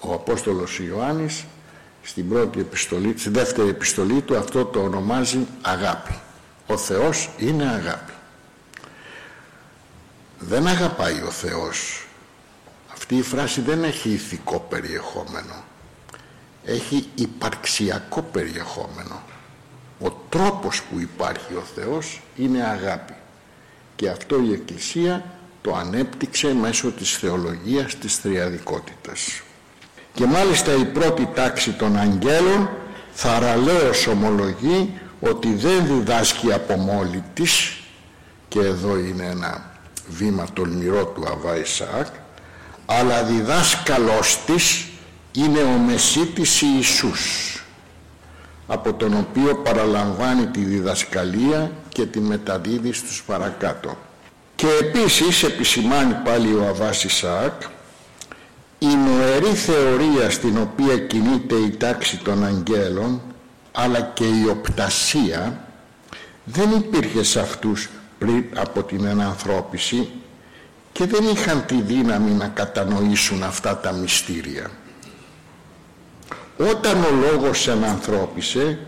Ο 0.00 0.12
Απόστολος 0.12 0.78
Ιωάννης 0.78 1.44
στην 2.02 2.28
πρώτη 2.28 2.60
επιστολή, 2.60 3.14
στη 3.18 3.30
δεύτερη 3.30 3.68
επιστολή 3.68 4.20
του 4.20 4.36
αυτό 4.36 4.64
το 4.64 4.80
ονομάζει 4.80 5.46
αγάπη. 5.62 6.18
Ο 6.66 6.76
Θεός 6.76 7.30
είναι 7.38 7.66
αγάπη. 7.66 8.12
Δεν 10.38 10.66
αγαπάει 10.66 11.22
ο 11.22 11.30
Θεός. 11.30 12.06
Αυτή 12.92 13.16
η 13.16 13.22
φράση 13.22 13.60
δεν 13.60 13.84
έχει 13.84 14.10
ηθικό 14.10 14.66
περιεχόμενο. 14.68 15.64
Έχει 16.64 17.08
υπαρξιακό 17.14 18.22
περιεχόμενο. 18.22 19.22
Ο 20.00 20.10
τρόπος 20.28 20.82
που 20.82 21.00
υπάρχει 21.00 21.54
ο 21.54 21.62
Θεός 21.74 22.20
είναι 22.36 22.62
αγάπη. 22.62 23.14
Και 23.96 24.08
αυτό 24.08 24.40
η 24.42 24.52
Εκκλησία 24.52 25.24
το 25.62 25.74
ανέπτυξε 25.74 26.54
μέσω 26.54 26.90
της 26.90 27.16
θεολογίας 27.16 27.94
της 27.96 28.20
τριαδικότητας 28.20 29.42
και 30.14 30.26
μάλιστα 30.26 30.72
η 30.72 30.84
πρώτη 30.84 31.28
τάξη 31.34 31.72
των 31.72 31.98
αγγέλων 31.98 32.70
θαραλέως 33.12 34.06
ομολογεί 34.06 34.98
ότι 35.20 35.54
δεν 35.54 35.86
διδάσκει 35.86 36.52
από 36.52 36.76
μόλι 36.76 37.24
της 37.34 37.80
και 38.48 38.58
εδώ 38.58 38.98
είναι 38.98 39.24
ένα 39.24 39.70
βήμα 40.08 40.46
τολμηρό 40.52 41.06
του 41.06 41.24
Αβά 41.28 41.56
Ισαάκ 41.56 42.06
αλλά 42.86 43.22
διδάσκαλός 43.22 44.38
της 44.46 44.86
είναι 45.32 45.62
ο 45.62 45.78
Μεσίτης 45.78 46.62
Ιησούς 46.62 47.54
από 48.72 48.92
τον 48.92 49.14
οποίο 49.14 49.54
παραλαμβάνει 49.54 50.46
τη 50.46 50.60
διδασκαλία 50.60 51.70
και 51.88 52.06
τη 52.06 52.20
μεταδίδει 52.20 52.92
στους 52.92 53.22
παρακάτω. 53.26 53.98
Και 54.54 54.66
επίσης 54.80 55.42
επισημάνει 55.42 56.14
πάλι 56.24 56.54
ο 56.54 56.66
Αβάς 56.68 57.04
Ισαάκ 57.04 57.62
η 58.78 58.86
νοερή 58.86 59.54
θεωρία 59.54 60.30
στην 60.30 60.58
οποία 60.58 60.98
κινείται 60.98 61.54
η 61.54 61.70
τάξη 61.70 62.16
των 62.16 62.44
αγγέλων 62.44 63.20
αλλά 63.72 64.00
και 64.00 64.24
η 64.24 64.46
οπτασία 64.50 65.64
δεν 66.44 66.70
υπήρχε 66.70 67.22
σε 67.22 67.40
αυτούς 67.40 67.88
πριν 68.18 68.44
από 68.56 68.82
την 68.82 69.04
ενανθρώπιση 69.04 70.10
και 70.92 71.06
δεν 71.06 71.24
είχαν 71.24 71.64
τη 71.66 71.80
δύναμη 71.80 72.30
να 72.30 72.48
κατανοήσουν 72.48 73.42
αυτά 73.42 73.78
τα 73.78 73.92
μυστήρια. 73.92 74.70
Όταν 76.68 77.02
ο 77.02 77.08
λόγος 77.30 77.68
ενανθρώπισε 77.68 78.78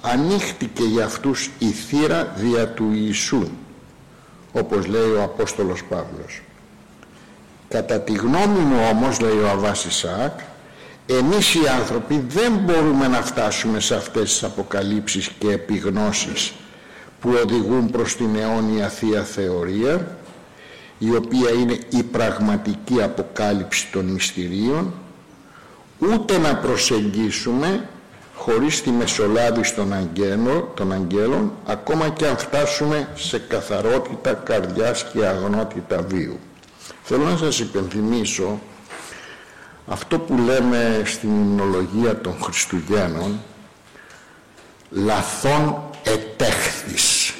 ανοίχτηκε 0.00 0.82
για 0.82 1.04
αυτούς 1.04 1.50
η 1.58 1.66
θύρα 1.66 2.32
δια 2.36 2.68
του 2.68 2.90
Ιησού 2.94 3.48
όπως 4.52 4.86
λέει 4.86 5.10
ο 5.10 5.22
Απόστολος 5.22 5.84
Παύλος. 5.84 6.42
Κατά 7.68 8.00
τη 8.00 8.12
γνώμη 8.12 8.58
μου 8.58 8.76
όμως, 8.90 9.20
λέει 9.20 9.38
ο 9.38 9.48
Αβάς 9.48 9.84
Ισαάκ, 9.84 10.40
εμείς 11.06 11.54
οι 11.54 11.68
άνθρωποι 11.80 12.24
δεν 12.28 12.52
μπορούμε 12.52 13.08
να 13.08 13.22
φτάσουμε 13.22 13.80
σε 13.80 13.94
αυτές 13.94 14.32
τις 14.32 14.44
αποκαλύψεις 14.44 15.28
και 15.38 15.50
επιγνώσεις 15.50 16.52
που 17.20 17.30
οδηγούν 17.44 17.90
προς 17.90 18.16
την 18.16 18.36
αιώνια 18.36 18.88
Θεία 18.88 19.22
Θεωρία, 19.22 20.16
η 20.98 21.14
οποία 21.14 21.50
είναι 21.50 21.78
η 21.88 22.02
πραγματική 22.02 23.02
αποκάλυψη 23.02 23.88
των 23.92 24.04
μυστηρίων, 24.04 24.94
ούτε 26.10 26.38
να 26.38 26.56
προσεγγίσουμε 26.56 27.88
χωρίς 28.34 28.82
τη 28.82 28.90
μεσολάβηση 28.90 29.74
των 29.74 29.92
αγγέλων, 29.92 30.68
των 30.74 30.92
αγγέλων 30.92 31.52
ακόμα 31.66 32.08
και 32.08 32.26
αν 32.26 32.36
φτάσουμε 32.36 33.08
σε 33.14 33.38
καθαρότητα 33.38 34.32
καρδιάς 34.32 35.04
και 35.12 35.26
αγνότητα 35.26 36.02
βίου. 36.02 36.38
Θέλω 37.02 37.24
να 37.24 37.36
σας 37.36 37.58
υπενθυμίσω 37.58 38.60
αυτό 39.86 40.18
που 40.18 40.38
λέμε 40.38 41.02
στην 41.04 41.30
υμνολογία 41.30 42.20
των 42.20 42.34
Χριστουγέννων 42.42 43.40
λαθών 44.90 45.82
ετέχθης 46.02 47.34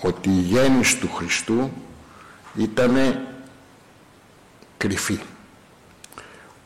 ότι 0.00 0.28
η 0.28 0.40
γέννηση 0.40 0.98
του 0.98 1.10
Χριστού 1.14 1.70
ήταν 2.56 3.18
κρυφή 4.76 5.18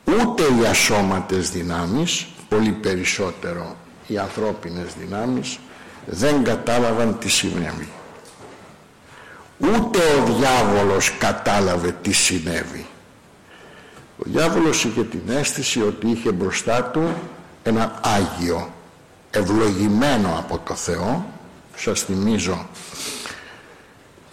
ούτε 0.07 0.43
οι 0.43 0.67
ασώματες 0.67 1.51
δυνάμεις 1.51 2.27
πολύ 2.49 2.71
περισσότερο 2.71 3.77
οι 4.07 4.19
ανθρώπινες 4.19 4.95
δυνάμεις 4.99 5.59
δεν 6.07 6.45
κατάλαβαν 6.45 7.19
τι 7.19 7.29
σημαίνει 7.29 7.89
ούτε 9.59 9.99
ο 9.99 10.35
διάβολος 10.35 11.17
κατάλαβε 11.19 11.97
τι 12.03 12.13
συνέβη. 12.13 12.87
Ο 14.19 14.23
διάβολος 14.25 14.85
είχε 14.85 15.05
την 15.05 15.23
αίσθηση 15.29 15.83
ότι 15.83 16.11
είχε 16.11 16.33
μπροστά 16.33 16.85
του 16.85 17.15
ένα 17.63 18.01
Άγιο 18.03 18.73
ευλογημένο 19.31 20.35
από 20.39 20.61
το 20.65 20.75
Θεό 20.75 21.27
σας 21.77 22.01
θυμίζω 22.03 22.67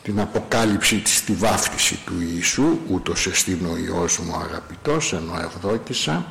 την 0.03 0.19
αποκάλυψη 0.19 0.95
της 0.95 1.17
στη 1.17 1.33
βάφτιση 1.33 1.99
του 2.05 2.13
Ιησού 2.33 2.77
ούτως 2.89 3.27
εστίν 3.27 3.65
ο 3.65 3.77
Υιός 3.77 4.17
μου 4.17 4.35
αγαπητός 4.35 5.13
ενώ 5.13 5.33
ευδόκησα 5.43 6.25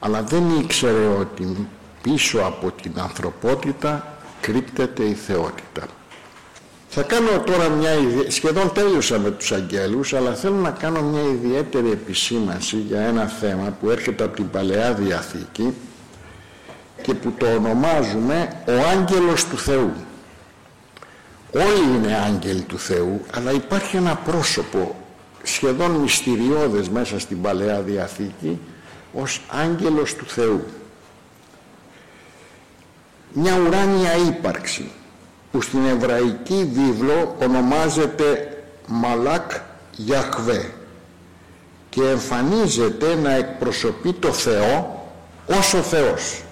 αλλά 0.00 0.22
δεν 0.22 0.58
ήξερε 0.60 1.06
ότι 1.06 1.68
πίσω 2.02 2.38
από 2.38 2.72
την 2.82 2.92
ανθρωπότητα 2.96 4.16
κρύπτεται 4.40 5.04
η 5.04 5.14
θεότητα. 5.14 5.86
Θα 6.88 7.02
κάνω 7.02 7.40
τώρα 7.46 7.68
μια 7.68 7.90
σχεδόν 8.28 8.72
τέλειωσα 8.72 9.18
με 9.18 9.30
τους 9.30 9.52
αγγέλους 9.52 10.12
αλλά 10.12 10.34
θέλω 10.34 10.54
να 10.54 10.70
κάνω 10.70 11.02
μια 11.02 11.22
ιδιαίτερη 11.22 11.90
επισήμανση 11.90 12.76
για 12.76 13.00
ένα 13.00 13.26
θέμα 13.26 13.76
που 13.80 13.90
έρχεται 13.90 14.24
από 14.24 14.36
την 14.36 14.50
Παλαιά 14.50 14.92
Διαθήκη 14.92 15.74
και 17.02 17.14
που 17.14 17.32
το 17.38 17.46
ονομάζουμε 17.46 18.62
ο 18.66 18.72
άγγελος 18.72 19.46
του 19.46 19.58
Θεού 19.58 19.92
Όλοι 21.54 21.96
είναι 21.96 22.14
άγγελοι 22.14 22.62
του 22.62 22.78
Θεού, 22.78 23.20
αλλά 23.34 23.52
υπάρχει 23.52 23.96
ένα 23.96 24.16
πρόσωπο 24.16 24.94
σχεδόν 25.42 25.90
μυστηριώδες 25.90 26.88
μέσα 26.88 27.18
στην 27.18 27.42
Παλαιά 27.42 27.80
Διαθήκη 27.80 28.60
ως 29.12 29.40
άγγελος 29.48 30.14
του 30.14 30.26
Θεού. 30.26 30.64
Μια 33.32 33.58
ουράνια 33.58 34.16
ύπαρξη 34.16 34.90
που 35.52 35.60
στην 35.60 35.86
εβραϊκή 35.86 36.70
βίβλο 36.72 37.36
ονομάζεται 37.42 38.56
Μαλάκ 38.86 39.50
Γιαχβέ 39.96 40.72
και 41.88 42.02
εμφανίζεται 42.02 43.14
να 43.14 43.32
εκπροσωπεί 43.32 44.12
το 44.12 44.32
Θεό 44.32 45.04
ως 45.46 45.74
ο 45.74 45.82
Θεός. 45.82 46.42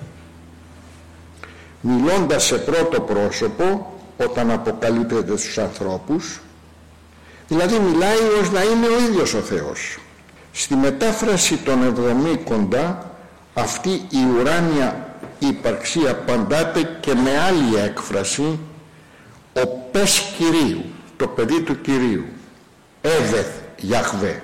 Μιλώντας 1.80 2.44
σε 2.44 2.58
πρώτο 2.58 3.00
πρόσωπο 3.00 3.91
όταν 4.16 4.50
αποκαλύπτεται 4.50 5.36
στους 5.36 5.58
ανθρώπους. 5.58 6.40
Δηλαδή 7.48 7.78
μιλάει 7.78 8.18
ως 8.40 8.50
να 8.50 8.62
είναι 8.62 8.86
ο 8.86 8.98
ίδιος 9.08 9.34
ο 9.34 9.40
Θεός. 9.40 9.98
Στη 10.52 10.74
μετάφραση 10.74 11.56
των 11.56 11.82
Εβδομήκοντα 11.82 13.10
αυτή 13.54 13.90
η 13.90 14.26
ουράνια 14.38 15.16
ύπαρξη 15.38 16.00
απαντάται 16.08 16.98
και 17.00 17.14
με 17.14 17.38
άλλη 17.38 17.76
έκφραση 17.76 18.58
ο 19.52 19.66
πες 19.66 20.32
Κυρίου 20.36 20.84
το 21.16 21.26
παιδί 21.26 21.60
του 21.60 21.80
Κυρίου 21.80 22.24
Εύεθ 23.00 23.48
Γιαχβέ 23.76 24.42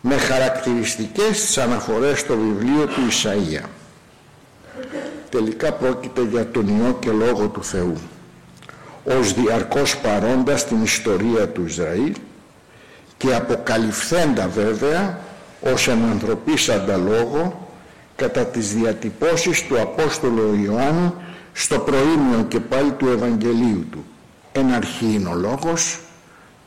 με 0.00 0.16
χαρακτηριστικές 0.16 1.40
τις 1.40 1.58
αναφορές 1.58 2.18
στο 2.18 2.36
βιβλίο 2.36 2.86
του 2.86 3.00
Ισαΐα. 3.10 3.64
Τελικά 5.30 5.72
πρόκειται 5.72 6.22
για 6.22 6.50
τον 6.50 6.68
Υιό 6.68 6.96
και 7.00 7.10
Λόγο 7.10 7.48
του 7.48 7.64
Θεού 7.64 7.96
ως 9.06 9.32
διαρκώς 9.32 9.96
παρόντα 9.96 10.56
στην 10.56 10.82
ιστορία 10.82 11.48
του 11.48 11.64
Ισραήλ 11.66 12.14
και 13.16 13.34
αποκαλυφθέντα 13.34 14.48
βέβαια 14.48 15.18
ως 15.60 15.88
ανθρωπής 15.88 16.68
ανταλόγο 16.68 17.70
κατά 18.16 18.46
τις 18.46 18.74
διατυπώσεις 18.74 19.66
του 19.66 19.80
Απόστολου 19.80 20.62
Ιωάννου 20.64 21.14
στο 21.52 21.78
προήμιο 21.78 22.44
και 22.48 22.60
πάλι 22.60 22.90
του 22.90 23.08
Ευαγγελίου 23.08 23.86
του. 23.90 24.04
Εν 24.52 24.72
αρχή 24.72 25.12
είναι 25.14 25.28
ο 25.28 25.34
Λόγος 25.34 26.00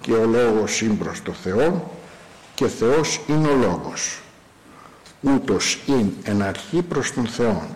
και 0.01 0.11
ο 0.11 0.25
Λόγος 0.25 0.81
είναι 0.81 0.93
προς 0.93 1.21
το 1.23 1.31
Θεό 1.31 1.91
και 2.55 2.67
Θεός 2.67 3.21
είναι 3.27 3.47
ο 3.47 3.55
Λόγος. 3.55 4.19
Ούτως 5.21 5.79
είναι 5.85 6.11
εν 6.23 6.41
αρχή 6.41 6.81
προς 6.81 7.13
τον 7.13 7.27
Θεό. 7.27 7.67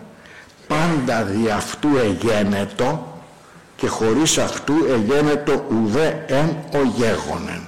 Πάντα 0.66 1.24
δι' 1.24 1.50
αυτού 1.50 1.88
εγένετο 1.96 3.13
και 3.84 3.90
χωρίς 3.90 4.38
αυτού 4.38 4.74
εγένετο 4.88 5.64
ουδέ 5.70 6.24
εν 6.26 6.56
ο 6.72 6.82
γέγονεν. 6.96 7.62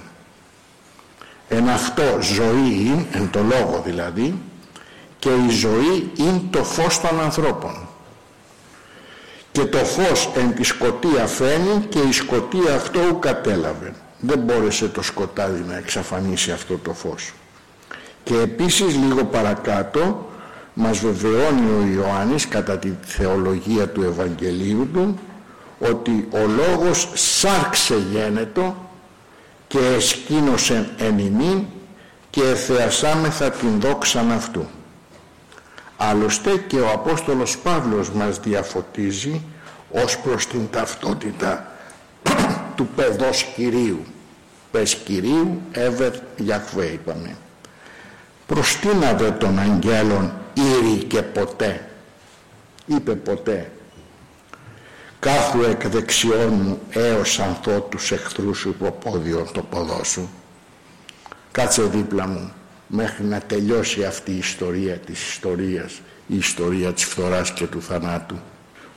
Εν 1.48 1.68
αυτό 1.68 2.02
ζωή 2.20 2.87
είναι, 2.87 3.07
εν 3.12 3.31
το 3.31 3.40
λόγο 3.42 3.83
δηλαδή, 3.85 4.38
και 5.18 5.29
η 5.29 5.48
ζωή 5.48 6.11
είναι 6.16 6.42
το 6.50 6.64
φως 6.64 7.00
των 7.00 7.20
ανθρώπων. 7.20 7.88
Και 9.52 9.64
το 9.64 9.79
φως 9.79 10.31
εν 10.35 10.55
τη 10.55 10.64
σκοτία 10.64 11.26
φαίνει 11.26 11.87
και 11.88 11.98
η 11.98 12.12
σκοτία 12.12 12.74
αυτό 12.74 13.00
ου 13.11 13.18
κατέλαβε. 13.18 13.94
Δεν 14.20 14.38
μπόρεσε 14.38 14.88
το 14.88 15.02
σκοτάδι 15.02 15.64
να 15.68 15.76
εξαφανίσει 15.76 16.50
αυτό 16.52 16.79
το 16.79 16.92
φως. 16.92 17.33
Και 18.24 18.35
επίσης 18.35 18.96
λίγο 18.96 19.24
παρακάτω 19.24 20.31
μας 20.74 20.98
βεβαιώνει 20.98 21.70
ο 21.70 21.87
Ιωάννης 21.94 22.48
κατά 22.48 22.79
τη 22.79 22.92
θεολογία 23.02 23.88
του 23.88 24.02
Ευαγγελίου 24.02 24.88
του 24.92 25.18
ότι 25.78 26.28
ο 26.30 26.46
λόγος 26.46 27.08
σάρξε 27.14 27.96
γένετο 28.12 28.76
και 29.66 29.78
εσκήνωσε 29.78 30.90
εν 30.98 31.18
ημίν 31.18 31.64
και 32.30 32.42
εθεασάμεθα 32.42 33.50
την 33.50 33.80
δόξαν 33.80 34.32
αυτού. 34.32 34.66
Άλλωστε 35.96 36.64
και 36.66 36.80
ο 36.80 36.90
Απόστολος 36.90 37.58
Παύλος 37.58 38.10
μας 38.10 38.38
διαφωτίζει 38.40 39.42
ως 39.90 40.18
προς 40.18 40.46
την 40.46 40.70
ταυτότητα 40.70 41.72
του 42.74 42.88
παιδός 42.96 43.42
Κυρίου. 43.54 44.04
Πες 44.70 44.94
Κυρίου, 44.94 45.60
έβερ 45.72 46.12
Γιαχβέ 46.36 46.84
είπαμε. 46.86 47.36
Προστείναβε 48.46 49.30
των 49.30 49.58
αγγέλων 49.58 50.32
ήρη 50.54 51.04
και 51.04 51.22
ποτέ. 51.22 51.88
Είπε 52.86 53.14
ποτέ 53.14 53.70
κάθου 55.26 55.62
εκ 55.62 55.88
δεξιών 55.88 56.52
μου 56.52 56.78
έως 56.90 57.38
ανθώ 57.38 57.80
τους 57.80 58.12
εχθρούς 58.12 58.58
σου 58.58 58.68
υποπόδιον 58.68 59.48
το 59.52 59.62
ποδό 59.62 60.04
σου. 60.04 60.28
Κάτσε 61.52 61.82
δίπλα 61.82 62.26
μου 62.26 62.52
μέχρι 62.86 63.24
να 63.24 63.40
τελειώσει 63.40 64.04
αυτή 64.04 64.30
η 64.32 64.36
ιστορία 64.36 64.94
της 64.94 65.28
ιστορίας, 65.28 66.00
η 66.26 66.36
ιστορία 66.36 66.92
της 66.92 67.04
φθοράς 67.04 67.52
και 67.52 67.66
του 67.66 67.82
θανάτου. 67.82 68.36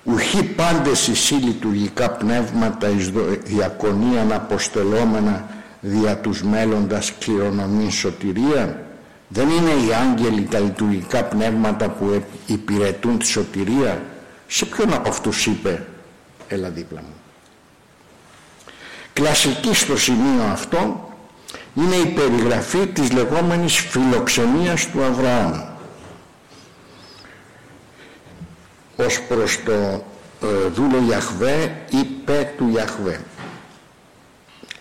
Ουχή 0.03 0.43
πάντες 0.43 1.07
εσύ 1.07 1.33
λειτουργικά 1.33 2.09
πνεύματα 2.09 2.89
εις 2.89 3.11
διακονίαν 3.43 4.31
αποστελόμενα 4.31 5.47
δια 5.81 6.17
τους 6.17 6.43
μέλλοντας 6.43 7.13
κληρονομήν 7.19 7.91
σωτηρία. 7.91 8.85
Δεν 9.27 9.49
είναι 9.49 9.71
οι 9.71 9.93
άγγελοι 9.93 10.43
τα 10.43 10.59
λειτουργικά 10.59 11.23
πνεύματα 11.23 11.89
που 11.89 12.23
υπηρετούν 12.45 13.19
τη 13.19 13.25
σωτηρία. 13.25 14.01
Σε 14.47 14.65
ποιον 14.65 14.93
από 14.93 15.09
αυτούς 15.09 15.45
είπε 15.45 15.85
έλα 16.49 16.69
δίπλα 16.69 17.01
μου. 17.01 17.13
Κλασική 19.13 19.73
στο 19.73 19.97
σημείο 19.97 20.43
αυτό 20.51 21.09
είναι 21.73 21.95
η 21.95 22.05
περιγραφή 22.05 22.87
της 22.87 23.11
λεγόμενης 23.11 23.77
φιλοξενίας 23.77 24.89
του 24.89 25.03
Αβραάμ. 25.03 25.61
Ως 28.95 29.21
προς 29.21 29.63
το 29.63 30.03
ε, 30.41 30.67
δούλο 30.67 31.03
Ιαχβέ 31.09 31.85
είπε 31.89 32.53
του 32.57 32.71
Ιαχβέ 32.75 33.21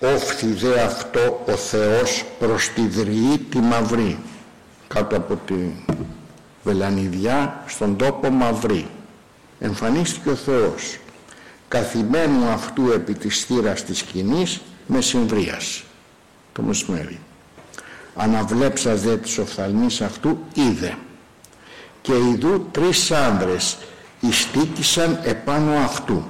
όφθη 0.01 0.47
δε 0.47 0.81
αυτό 0.81 1.45
ο 1.47 1.53
Θεός 1.53 2.25
προς 2.39 2.69
τη 2.69 2.87
δριή 2.87 3.39
τη 3.51 3.59
μαυρή 3.59 4.19
κάτω 4.89 5.17
από 5.17 5.37
τη 5.47 5.55
βελανιδιά 6.63 7.65
στον 7.67 7.97
τόπο 7.97 8.31
μαυρή 8.31 8.89
εμφανίστηκε 9.61 10.29
ο 10.31 10.35
Θεός 10.35 10.99
καθημένου 11.69 12.49
αυτού 12.49 12.91
επί 12.91 13.15
της 13.15 13.45
θύρας 13.45 13.85
της 13.85 13.99
σκηνής 13.99 14.61
με 14.87 15.01
συμβρίας. 15.01 15.85
Το 16.53 16.63
μεσημέρι. 16.63 17.19
Αναβλέψας 18.15 19.01
δε 19.03 19.17
της 19.17 19.39
οφθαλμής 19.39 20.01
αυτού 20.01 20.39
είδε. 20.55 20.95
Και 22.01 22.13
ειδού 22.13 22.69
τρεις 22.71 23.11
άνδρες 23.11 23.79
ειστήκησαν 24.21 25.21
επάνω 25.23 25.73
αυτού. 25.73 26.25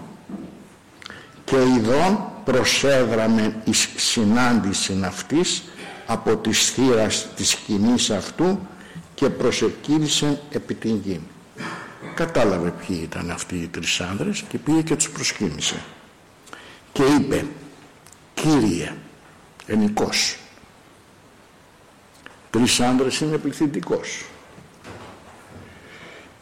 Και 1.44 1.57
ειδών 1.57 2.18
προσέδραμε 2.44 3.61
εις 3.64 3.88
συνάντηση 3.96 5.01
αυτής 5.05 5.62
από 6.07 6.37
της 6.37 6.70
θύρας 6.70 7.27
της 7.37 7.51
σκηνής 7.51 8.11
αυτού 8.11 8.59
και 9.14 9.29
προσεκίνησαν 9.29 10.38
επί 10.51 10.74
την 10.74 11.01
γη 11.05 11.20
κατάλαβε 12.15 12.71
ποιοι 12.71 13.01
ήταν 13.03 13.31
αυτοί 13.31 13.57
οι 13.57 13.67
τρεις 13.67 14.01
άνδρες 14.01 14.45
και 14.49 14.59
πήγε 14.59 14.83
και 14.83 14.97
τους 14.97 15.11
προσκύνησε. 15.11 15.77
Και 16.93 17.03
είπε 17.03 17.47
Κύριε 18.35 18.93
ενικός 19.67 20.37
τρεις 22.51 22.81
άνδρες 22.81 23.21
είναι 23.21 23.37
πληθυντικός. 23.37 24.25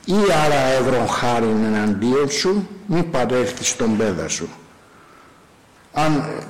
Ή 0.05 0.15
άρα 0.45 0.55
εύρων 0.55 1.09
χάριν 1.09 1.65
εναντίον 1.65 2.31
σου 2.31 2.69
μη 2.87 3.03
παρέχθεις 3.03 3.77
τον 3.77 3.97
πέδα 3.97 4.29
σου. 4.29 4.49
Αν 5.93 6.43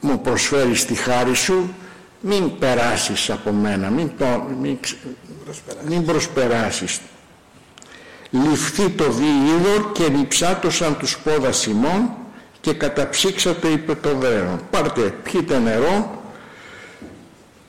μου 0.00 0.20
προσφέρεις 0.20 0.84
τη 0.84 0.94
χάρη 0.94 1.34
σου 1.34 1.74
μην 2.20 2.58
περάσεις 2.58 3.30
από 3.30 3.52
μένα 3.52 3.90
μην, 3.90 4.10
μην, 4.60 4.78
μην 5.88 6.04
προσπεράσεις 6.04 7.00
ληφθεί 8.44 8.90
το 8.90 9.10
διείδωρ 9.10 9.92
και 9.92 10.08
νυψάτωσαν 10.08 10.96
τους 10.98 11.18
πόδα 11.18 11.52
Σιμών 11.52 12.10
και 12.60 12.72
καταψύξατε 12.72 13.68
είπε 13.68 13.94
το 13.94 14.14
δρένο. 14.14 14.60
Πάρτε, 14.70 15.14
πιείτε 15.22 15.58
νερό, 15.58 16.22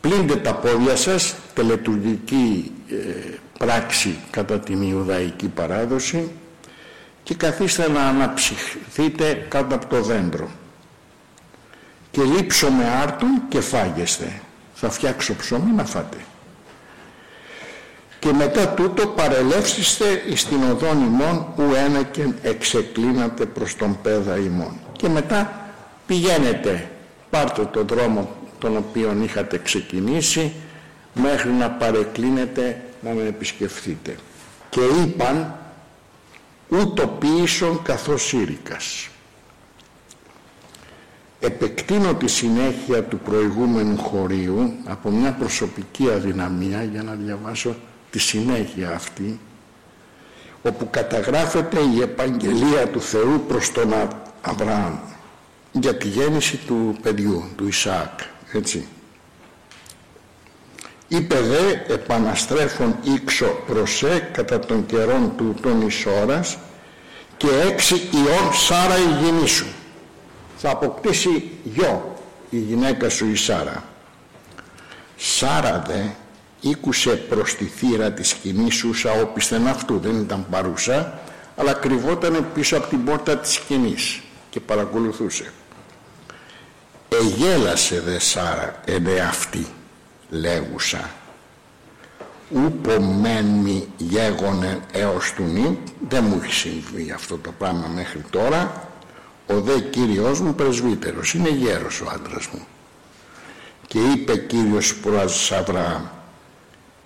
πλύντε 0.01 0.35
τα 0.35 0.55
πόδια 0.55 0.95
σας, 0.95 1.35
τελετουργική 1.53 2.71
ε, 2.89 2.95
πράξη 3.57 4.19
κατά 4.29 4.59
την 4.59 4.81
Ιουδαϊκή 4.81 5.47
παράδοση 5.47 6.31
και 7.23 7.35
καθίστε 7.35 7.89
να 7.89 8.07
αναψυχθείτε 8.07 9.45
κάτω 9.49 9.75
από 9.75 9.85
το 9.85 10.01
δέντρο. 10.01 10.49
Και 12.11 12.23
λείψω 12.23 12.71
με 12.71 12.85
άρτον 13.01 13.41
και 13.49 13.61
φάγεστε. 13.61 14.41
Θα 14.73 14.89
φτιάξω 14.89 15.35
ψωμί 15.35 15.71
να 15.71 15.85
φάτε. 15.85 16.17
Και 18.19 18.31
μετά 18.33 18.67
τούτο 18.67 19.07
παρελεύσιστε 19.07 20.23
εις 20.27 20.45
την 20.45 20.63
οδόν 20.63 21.01
ημών 21.01 21.45
ου 21.57 21.73
ένα 21.73 22.03
και 22.03 22.27
εξεκλίνατε 22.41 23.45
προς 23.45 23.75
τον 23.75 23.97
πέδα 24.01 24.37
ημών. 24.37 24.79
Και 24.91 25.09
μετά 25.09 25.71
πηγαίνετε, 26.07 26.91
πάρτε 27.29 27.65
τον 27.65 27.87
δρόμο 27.87 28.29
τον 28.59 28.77
οποίο 28.77 29.17
είχατε 29.23 29.57
ξεκινήσει 29.57 30.53
μέχρι 31.13 31.51
να 31.51 31.69
παρεκκλίνετε 31.69 32.81
να 33.01 33.11
με 33.11 33.23
επισκεφθείτε. 33.23 34.15
Και 34.69 34.81
είπαν 34.81 35.55
ούτω 36.69 37.07
πίσω 37.07 37.81
καθώς 37.83 38.25
σύρικας. 38.25 39.07
Επεκτείνω 41.39 42.13
τη 42.13 42.27
συνέχεια 42.27 43.03
του 43.03 43.19
προηγούμενου 43.19 43.97
χωρίου 43.97 44.73
από 44.85 45.09
μια 45.09 45.31
προσωπική 45.31 46.09
αδυναμία 46.11 46.83
για 46.83 47.03
να 47.03 47.13
διαβάσω 47.13 47.75
τη 48.09 48.19
συνέχεια 48.19 48.89
αυτή 48.91 49.39
όπου 50.61 50.89
καταγράφεται 50.89 51.79
η 51.95 52.01
επαγγελία 52.01 52.87
του 52.87 53.01
Θεού 53.01 53.43
προς 53.47 53.71
τον 53.71 53.93
Αβραάμ 54.41 54.97
για 55.71 55.95
τη 55.95 56.07
γέννηση 56.07 56.57
του 56.57 56.97
παιδιού, 57.01 57.43
του 57.55 57.67
Ισαάκ, 57.67 58.19
έτσι. 58.53 58.87
Είπε 61.07 61.39
δε 61.39 61.93
επαναστρέφον 61.93 62.95
ήξο 63.03 63.45
προσέ 63.67 64.29
κατά 64.33 64.59
τον 64.59 64.85
καιρόν 64.85 65.33
του 65.37 65.55
τον 65.61 65.81
Ισόρας 65.81 66.57
και 67.37 67.47
έξι 67.67 67.95
ιών 67.95 68.53
Σάρα 68.53 68.97
η 68.97 69.23
γυνή 69.23 69.47
σου. 69.47 69.67
Θα 70.57 70.69
αποκτήσει 70.69 71.51
γιο 71.63 72.15
η 72.49 72.57
γυναίκα 72.57 73.09
σου 73.09 73.29
η 73.29 73.35
Σάρα. 73.35 73.83
Σάρα 75.17 75.83
δε 75.87 76.01
ήκουσε 76.59 77.15
προς 77.15 77.55
τη 77.55 77.65
θύρα 77.65 78.11
της 78.11 78.29
σκηνής 78.29 78.75
σου 78.75 78.93
όπισθεν 79.21 79.67
αυτού, 79.67 79.99
δεν 79.99 80.19
ήταν 80.19 80.45
παρούσα, 80.49 81.19
αλλά 81.55 81.73
κρυβόταν 81.73 82.45
πίσω 82.53 82.77
από 82.77 82.87
την 82.87 83.03
πόρτα 83.03 83.37
της 83.37 83.53
σκηνής 83.53 84.21
και 84.49 84.59
παρακολουθούσε. 84.59 85.53
Εγέλασε 87.09 88.01
δε 88.01 88.19
Σάρα 88.19 88.81
ενε 88.85 89.19
αυτή 89.19 89.67
λέγουσα. 90.29 91.09
Ούπο 92.49 93.01
μεν 93.01 93.45
μη 93.45 93.87
γέγονε 93.97 94.79
έως 94.91 95.33
του 95.33 95.43
νη 95.43 95.79
δεν 96.09 96.23
μου 96.23 96.41
έχει 96.43 96.53
συμβεί 96.53 97.11
αυτό 97.11 97.37
το 97.37 97.51
πράγμα 97.57 97.87
μέχρι 97.87 98.21
τώρα. 98.29 98.89
Ο 99.47 99.61
δε 99.61 99.79
Κύριος 99.79 100.39
μου 100.39 100.55
πρεσβύτερος 100.55 101.33
είναι 101.33 101.49
γέρος 101.49 102.01
ο 102.01 102.05
άντρας 102.13 102.47
μου 102.47 102.67
και 103.87 103.99
είπε 103.99 104.37
Κύριος 104.37 104.95
προς 104.95 105.51
Αβραάμ 105.51 106.03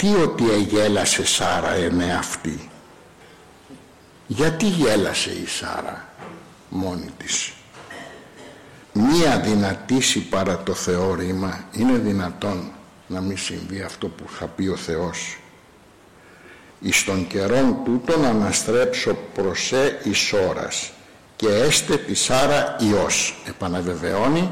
τι 0.02 0.16
ότι 0.16 0.52
εγέλασε 0.52 1.26
Σάρα 1.26 1.74
εμέ 1.74 2.14
αυτή; 2.14 2.70
Γιατί 4.28 4.66
γέλασε 4.66 5.32
η 5.32 5.46
Σάρα 5.48 6.10
μόνη 6.70 7.10
της; 7.18 7.54
Μία 8.94 9.40
δυνατήσει 9.40 10.20
παρά 10.20 10.64
το 10.64 10.74
θεώρημα 10.74 11.64
είναι 11.72 11.98
δυνατόν 11.98 12.72
να 13.08 13.22
μην 13.22 13.38
συμβεί 13.38 13.82
αυτό 13.82 14.08
που 14.08 14.24
θα 14.30 14.46
πει 14.46 14.68
ο 14.68 14.76
Θεός. 14.76 15.38
Εις 16.80 17.04
τον 17.04 17.28
καιρόν 17.28 17.78
τούτον 17.86 18.26
αναστρέψω 18.26 19.18
προσέ 19.34 20.00
εις 20.04 20.34
ώρας 20.34 20.92
και 21.36 21.48
έστε 21.48 21.98
τη 21.98 22.14
Σάρα 22.14 22.76
Υιός. 22.80 23.42
Επαναβεβαιώνει 23.48 24.52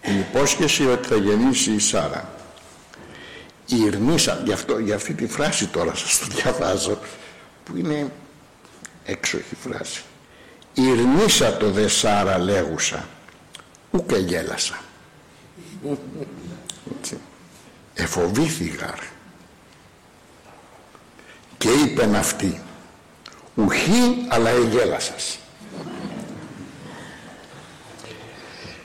την 0.00 0.18
υπόσχεση 0.18 0.86
ότι 0.86 1.08
θα 1.08 1.16
γεννήσει 1.16 1.72
η 1.72 1.78
Σάρα 1.78 2.31
ηρνήσα 3.76 4.42
γι' 4.44 4.52
αυτό, 4.52 4.78
για 4.78 4.94
αυτή 4.94 5.14
τη 5.14 5.26
φράση 5.26 5.66
τώρα 5.66 5.94
σας 5.94 6.18
το 6.18 6.26
διαβάζω 6.26 6.98
που 7.64 7.76
είναι 7.76 8.12
έξοχη 9.04 9.54
φράση. 9.54 10.02
Ηρνήσα 10.74 11.56
το 11.56 11.70
δε 11.70 11.88
Σάρα 11.88 12.38
λέγουσα 12.38 13.08
ούκε 13.90 14.16
γέλασα 14.16 14.80
εφοβήθηγα 17.94 18.94
και 21.58 21.68
είπεν 21.68 22.16
αυτή 22.16 22.60
ουχή 23.54 24.26
αλλά 24.28 24.50
εγέλασας 24.50 25.38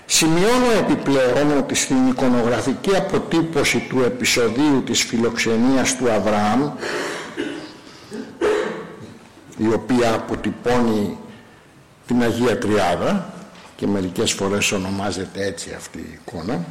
Σημειώνω 0.10 0.72
επιπλέον 0.80 1.58
ότι 1.58 1.76
στην 1.76 2.08
εικονογραφική 2.08 2.96
αποτύπωση 2.96 3.86
του 3.90 4.02
επεισοδίου 4.02 4.84
της 4.86 5.04
φιλοξενίας 5.04 5.96
του 5.96 6.12
Αβραάμ 6.12 6.72
η 9.58 9.68
οποία 9.68 10.14
αποτυπώνει 10.14 11.18
την 12.08 12.22
Αγία 12.24 12.58
Τριάδα 12.58 13.34
και 13.76 13.88
μερικές 13.88 14.32
φορές 14.32 14.72
ονομάζεται 14.72 15.46
έτσι 15.46 15.74
αυτή 15.78 15.98
η 15.98 16.20
εικόνα 16.22 16.66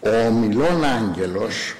ο 0.00 0.26
ομιλών 0.26 0.84
άγγελος 0.84 1.74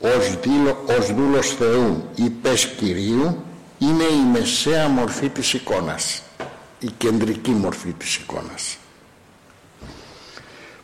ως, 0.00 0.38
δήλο, 0.40 0.84
ως 0.98 1.14
δούλος 1.14 1.54
Θεού 1.54 2.08
ή 2.14 2.30
πες 2.30 2.66
Κυρίου 2.66 3.44
είναι 3.78 4.04
η 4.04 4.30
μεσαία 4.32 4.88
μορφή 4.88 5.28
της 5.28 5.52
εικόνας 5.52 6.22
η 6.78 6.90
κεντρική 6.98 7.50
μορφή 7.50 7.92
της 7.92 8.16
εικόνας 8.16 8.78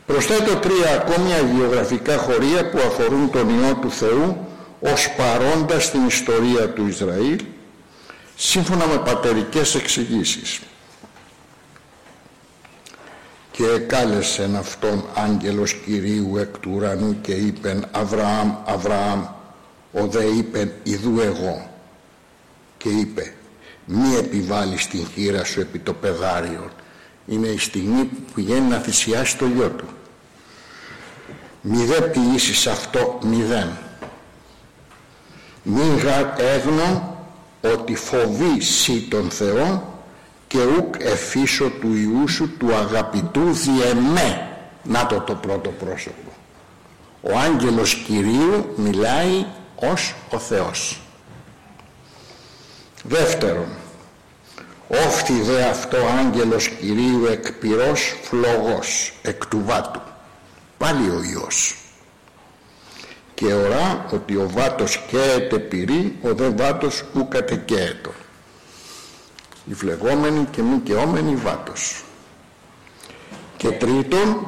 Προσθέτω 0.05 0.55
τρία 0.55 0.91
ακόμη 0.93 1.33
αγιογραφικά 1.33 2.17
χωρία 2.17 2.69
που 2.69 2.77
αφορούν 2.77 3.31
τον 3.31 3.49
Υιό 3.49 3.75
του 3.75 3.91
Θεού 3.91 4.47
ως 4.79 5.13
παρόντα 5.17 5.79
στην 5.79 6.05
ιστορία 6.07 6.69
του 6.69 6.87
Ισραήλ 6.87 7.39
σύμφωνα 8.35 8.85
με 8.85 8.97
πατερικές 8.97 9.75
εξηγήσεις. 9.75 10.59
Και 13.51 13.65
εκάλεσεν 13.65 14.55
αυτόν 14.55 15.05
άγγελος 15.13 15.73
Κυρίου 15.73 16.37
εκ 16.37 16.57
του 16.57 16.71
ουρανού 16.73 17.21
και 17.21 17.31
είπεν 17.31 17.85
Αβραάμ, 17.91 18.55
Αβραάμ, 18.65 19.25
ο 19.91 20.07
δε 20.07 20.23
είπεν 20.23 20.71
Ιδού 20.83 21.19
εγώ 21.19 21.69
και 22.77 22.89
είπε 22.89 23.33
μη 23.85 24.15
επιβάλλεις 24.15 24.87
την 24.87 25.07
χείρα 25.13 25.43
σου 25.43 25.59
επί 25.59 25.79
το 25.79 25.93
πεδάριο 25.93 26.69
είναι 27.27 27.47
η 27.47 27.57
στιγμή 27.57 28.03
που 28.03 28.31
πηγαίνει 28.33 28.69
να 28.69 28.77
θυσιάσει 28.77 29.37
το 29.37 29.45
γιο 29.45 29.69
του. 29.69 29.85
Μη 31.61 31.83
δε 31.85 32.01
ποιήσεις 32.01 32.67
αυτό 32.67 33.19
μηδέν. 33.23 33.77
Μη 35.63 35.99
γαρ 36.03 36.25
έγνω 36.39 37.17
ότι 37.61 37.95
φοβεί 37.95 38.61
σύ 38.61 39.07
τον 39.09 39.29
Θεό 39.29 39.93
και 40.47 40.57
ουκ 40.77 40.95
εφίσο 40.99 41.69
του 41.69 41.93
Ιού 41.93 42.27
σου 42.27 42.57
του 42.57 42.75
αγαπητού 42.75 43.51
διεμέ. 43.51 44.49
Να 44.83 45.05
το 45.05 45.19
το 45.19 45.35
πρώτο 45.35 45.69
πρόσωπο. 45.69 46.31
Ο 47.21 47.37
άγγελος 47.37 47.95
Κυρίου 47.95 48.73
μιλάει 48.75 49.45
ως 49.75 50.15
ο 50.29 50.39
Θεός. 50.39 50.99
Δεύτερον 53.03 53.67
όφθη 54.87 55.41
δε 55.41 55.63
αυτό 55.63 55.97
άγγελος 56.19 56.67
Κυρίου 56.67 57.25
εκ 57.25 57.51
πυρός 57.51 58.15
φλογός 58.21 59.13
εκ 59.21 59.45
του 59.45 59.61
βάτου 59.65 60.01
πάλι 60.77 61.09
ο 61.09 61.21
Υιός. 61.21 61.75
Και 63.33 63.53
ορά 63.53 64.05
ότι 64.11 64.35
ο 64.35 64.49
βάτος 64.49 65.05
καίεται 65.07 65.59
πυρή 65.59 66.17
ο 66.21 66.33
δε 66.33 66.49
βάτος 66.49 67.03
ου 67.13 67.27
κατεκαίετο 67.27 68.11
η 69.69 69.73
φλεγόμενη 69.73 70.47
και 70.51 70.61
μη 70.61 70.77
καιόμενη 70.77 71.35
βάτος. 71.35 72.03
Και 73.57 73.71
τρίτον 73.71 74.47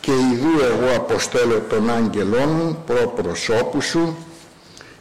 και 0.00 0.10
ιδού 0.10 0.60
εγώ 0.62 0.96
αποστέλω 0.96 1.60
τον 1.60 1.90
άγγελό 1.90 2.46
μου 2.46 2.82
προ 2.86 3.08
προσώπου 3.08 3.80
σου 3.80 4.16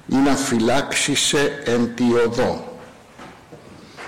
ή 0.08 0.16
να 0.16 0.36
φυλάξησε 0.36 1.62
εν 1.66 1.96
τη 1.96 2.04
οδό 2.26 2.67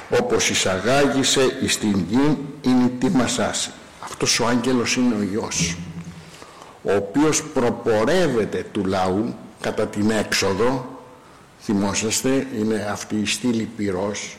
όπως 0.09 0.49
εισαγάγησε 0.49 1.57
εις 1.61 1.77
την 1.77 2.05
γη 2.09 2.37
είναι 2.61 2.83
η 2.83 2.91
τίμασάση 2.99 3.71
αυτός 3.99 4.39
ο 4.39 4.47
άγγελος 4.47 4.95
είναι 4.95 5.15
ο 5.15 5.21
Υιός 5.21 5.77
ο 6.83 6.95
οποίος 6.95 7.43
προπορεύεται 7.43 8.65
του 8.71 8.85
λαού 8.85 9.35
κατά 9.61 9.87
την 9.87 10.09
έξοδο 10.09 10.99
θυμόσαστε 11.61 12.47
είναι 12.59 12.87
αυτή 12.91 13.15
η 13.15 13.25
στήλη 13.25 13.69
πυρός 13.75 14.37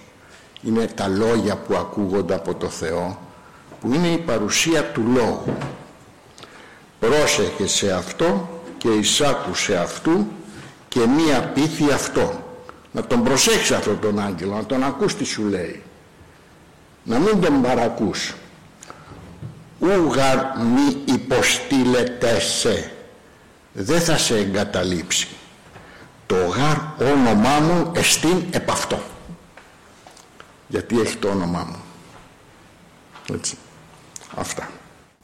είναι 0.62 0.86
τα 0.86 1.08
λόγια 1.08 1.56
που 1.56 1.74
ακούγονται 1.76 2.34
από 2.34 2.54
το 2.54 2.68
Θεό 2.68 3.18
που 3.80 3.92
είναι 3.92 4.08
η 4.08 4.18
παρουσία 4.18 4.84
του 4.84 5.02
Λόγου. 5.14 5.56
Πρόσεχε 7.00 7.66
σε 7.66 7.92
αυτό 7.92 8.48
και 8.78 8.88
εισάκουσε 8.88 9.76
αυτού 9.76 10.26
και 10.88 11.00
μία 11.06 11.40
πίθη 11.40 11.92
αυτό. 11.92 12.44
Να 12.92 13.06
τον 13.06 13.24
προσέξεις 13.24 13.70
αυτόν 13.70 14.00
τον 14.00 14.18
άγγελο, 14.18 14.54
να 14.54 14.64
τον 14.64 14.82
ακούς 14.82 15.14
τι 15.14 15.24
σου 15.24 15.42
λέει. 15.42 15.82
Να 17.04 17.18
μην 17.18 17.40
τον 17.40 17.62
παρακούς. 17.62 18.34
Ούγαρ 19.78 20.36
μη 20.58 21.12
υποστήλετε 21.14 22.40
σε. 22.40 22.92
Δεν 23.72 24.00
θα 24.00 24.16
σε 24.16 24.36
εγκαταλείψει. 24.36 25.28
Το 26.26 26.36
γαρ 26.36 27.08
όνομά 27.12 27.58
μου 27.58 27.92
εστίν 27.94 28.44
επ' 28.50 28.70
αυτό. 28.70 29.02
Γιατί 30.68 31.00
έχει 31.00 31.16
το 31.16 31.28
όνομά 31.28 31.64
μου. 31.64 31.82
Έτσι. 33.34 33.56
Αυτά. 34.36 34.70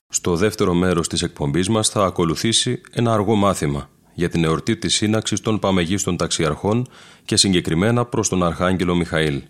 Στο 0.08 0.36
δεύτερο 0.36 0.74
μέρος 0.74 1.08
της 1.08 1.22
εκπομπής 1.22 1.68
μας 1.68 1.88
θα 1.88 2.04
ακολουθήσει 2.04 2.80
ένα 2.92 3.12
αργό 3.12 3.34
μάθημα 3.34 3.88
για 4.16 4.28
την 4.28 4.44
εορτή 4.44 4.76
της 4.76 4.94
σύναξης 4.94 5.40
των 5.40 5.58
παμεγίστων 5.58 6.16
ταξιαρχών 6.16 6.86
και 7.24 7.36
συγκεκριμένα 7.36 8.04
προς 8.04 8.28
τον 8.28 8.42
Αρχάγγελο 8.42 8.94
Μιχαήλ. 8.94 9.42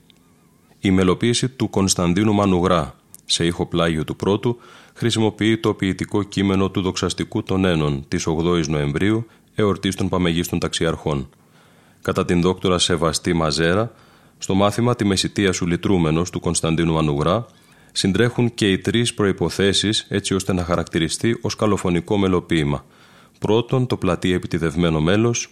Η 0.81 0.91
μελοποίηση 0.91 1.49
του 1.49 1.71
Κωνσταντίνου 1.71 2.35
Μανουγρά 2.35 2.95
σε 3.25 3.47
ήχο 3.47 3.67
πλάγιο 3.67 4.05
του 4.05 4.17
πρώτου 4.17 4.59
χρησιμοποιεί 4.95 5.59
το 5.59 5.75
ποιητικό 5.75 6.23
κείμενο 6.23 6.71
του 6.71 6.81
δοξαστικού 6.81 7.43
των 7.43 7.65
Ένων 7.65 8.05
της 8.09 8.27
8ης 8.29 8.67
Νοεμβρίου 8.69 9.27
εορτής 9.55 9.95
των 9.95 10.09
παμεγίστων 10.09 10.59
ταξιαρχών. 10.59 11.29
Κατά 12.03 12.25
την 12.25 12.41
δόκτωρα 12.41 12.79
Σεβαστή 12.79 13.33
Μαζέρα, 13.33 13.93
στο 14.39 14.55
μάθημα 14.55 14.97
«Τη 14.97 15.05
μεσητεία 15.05 15.53
σου 15.53 15.67
λυτρούμενος» 15.67 16.31
του 16.31 16.41
Κωνσταντίνου 16.41 16.93
Μανουγρά, 16.93 17.47
συντρέχουν 17.93 18.55
και 18.55 18.71
οι 18.71 18.79
τρεις 18.79 19.15
προϋποθέσεις 19.15 20.07
έτσι 20.09 20.35
ώστε 20.35 20.53
να 20.53 20.65
χαρακτηριστεί 20.65 21.39
ως 21.41 21.57
καλοφωνικό 21.57 22.17
μελοποίημα. 22.17 22.85
Πρώτον, 23.39 23.87
το 23.87 23.97
πλατή 23.97 24.33
επιτιδευμένο 24.33 25.01
μέλος. 25.01 25.51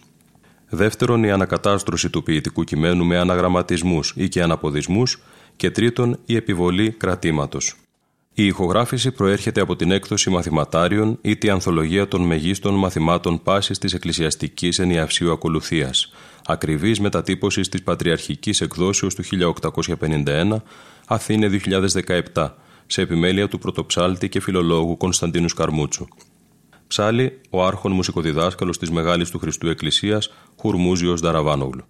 Δεύτερον, 0.69 1.23
η 1.23 1.31
ανακατάστρωση 1.31 2.09
του 2.09 2.23
ποιητικού 2.23 2.63
κειμένου 2.63 3.05
με 3.05 3.17
αναγραμματισμούς 3.17 4.13
ή 4.15 4.29
και 4.29 4.41
αναποδισμούς. 4.41 5.21
Και 5.55 5.71
τρίτον, 5.71 6.19
η 6.25 6.35
επιβολή 6.35 6.91
κρατήματος. 6.91 7.75
Η 8.37 8.45
ηχογράφηση 8.45 9.11
προέρχεται 9.11 9.61
από 9.61 9.75
την 9.75 9.91
έκδοση 9.91 10.29
μαθηματάριων 10.29 11.17
ή 11.21 11.35
τη 11.35 11.49
ανθολογία 11.49 12.07
των 12.07 12.21
μεγίστων 12.21 12.73
μαθημάτων 12.73 13.43
πάσης 13.43 13.77
της 13.77 13.93
εκκλησιαστικής 13.93 14.79
ενιαυσίου 14.79 15.31
ακολουθίας, 15.31 16.13
ακριβής 16.45 16.99
μετατύπωσης 16.99 17.69
της 17.69 17.83
πατριαρχικής 17.83 18.61
εκδόσεως 18.61 19.15
του 19.15 19.23
1851 19.23 20.61
Αθήνε 21.07 21.49
2017, 22.33 22.55
σε 22.87 23.01
επιμέλεια 23.01 23.47
του 23.47 23.59
πρωτοψάλτη 23.59 24.29
και 24.29 24.41
φιλολόγου 24.41 24.97
Κωνσταντίνου 24.97 25.49
Σκαρμούτσου. 25.49 26.07
Ψάλει 26.87 27.41
ο 27.49 27.65
άρχον 27.65 27.91
μουσικοδιδάσκαλος 27.91 28.77
της 28.77 28.91
Μεγάλης 28.91 29.29
του 29.29 29.39
Χριστού 29.39 29.67
Εκκλησίας, 29.69 30.33
Χουρμούζιος 30.59 31.21
Δαραβάνογλου. 31.21 31.83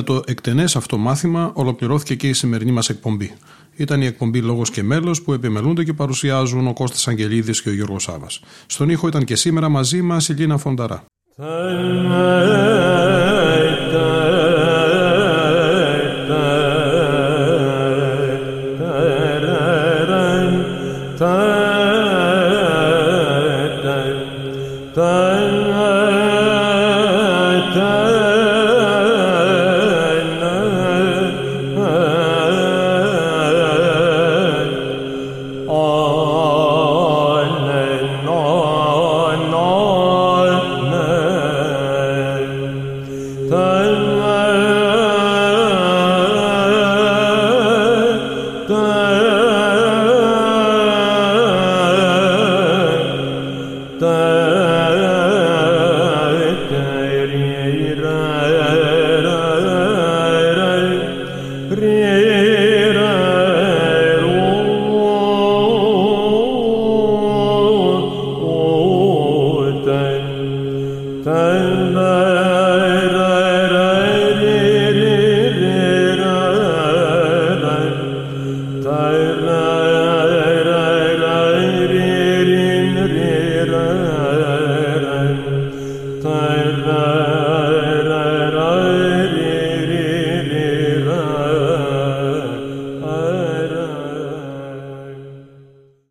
Με 0.00 0.06
το 0.06 0.22
εκτενές 0.26 0.76
αυτό 0.76 0.98
μάθημα 0.98 1.52
ολοκληρώθηκε 1.54 2.14
και 2.14 2.28
η 2.28 2.32
σημερινή 2.32 2.72
μας 2.72 2.88
εκπομπή. 2.88 3.32
Ήταν 3.76 4.02
η 4.02 4.06
εκπομπή 4.06 4.40
Λόγος 4.40 4.70
και 4.70 4.82
Μέλος 4.82 5.22
που 5.22 5.32
επιμελούνται 5.32 5.84
και 5.84 5.92
παρουσιάζουν 5.92 6.66
ο 6.66 6.72
Κώστας 6.72 7.08
Αγγελίδης 7.08 7.62
και 7.62 7.68
ο 7.68 7.72
Γιώργος 7.72 8.02
Σάβας. 8.02 8.40
Στον 8.66 8.90
ήχο 8.90 9.08
ήταν 9.08 9.24
και 9.24 9.36
σήμερα 9.36 9.68
μαζί 9.68 10.02
μας 10.02 10.28
η 10.28 10.32
Λίνα 10.32 10.58
Φονταρά. 10.58 11.04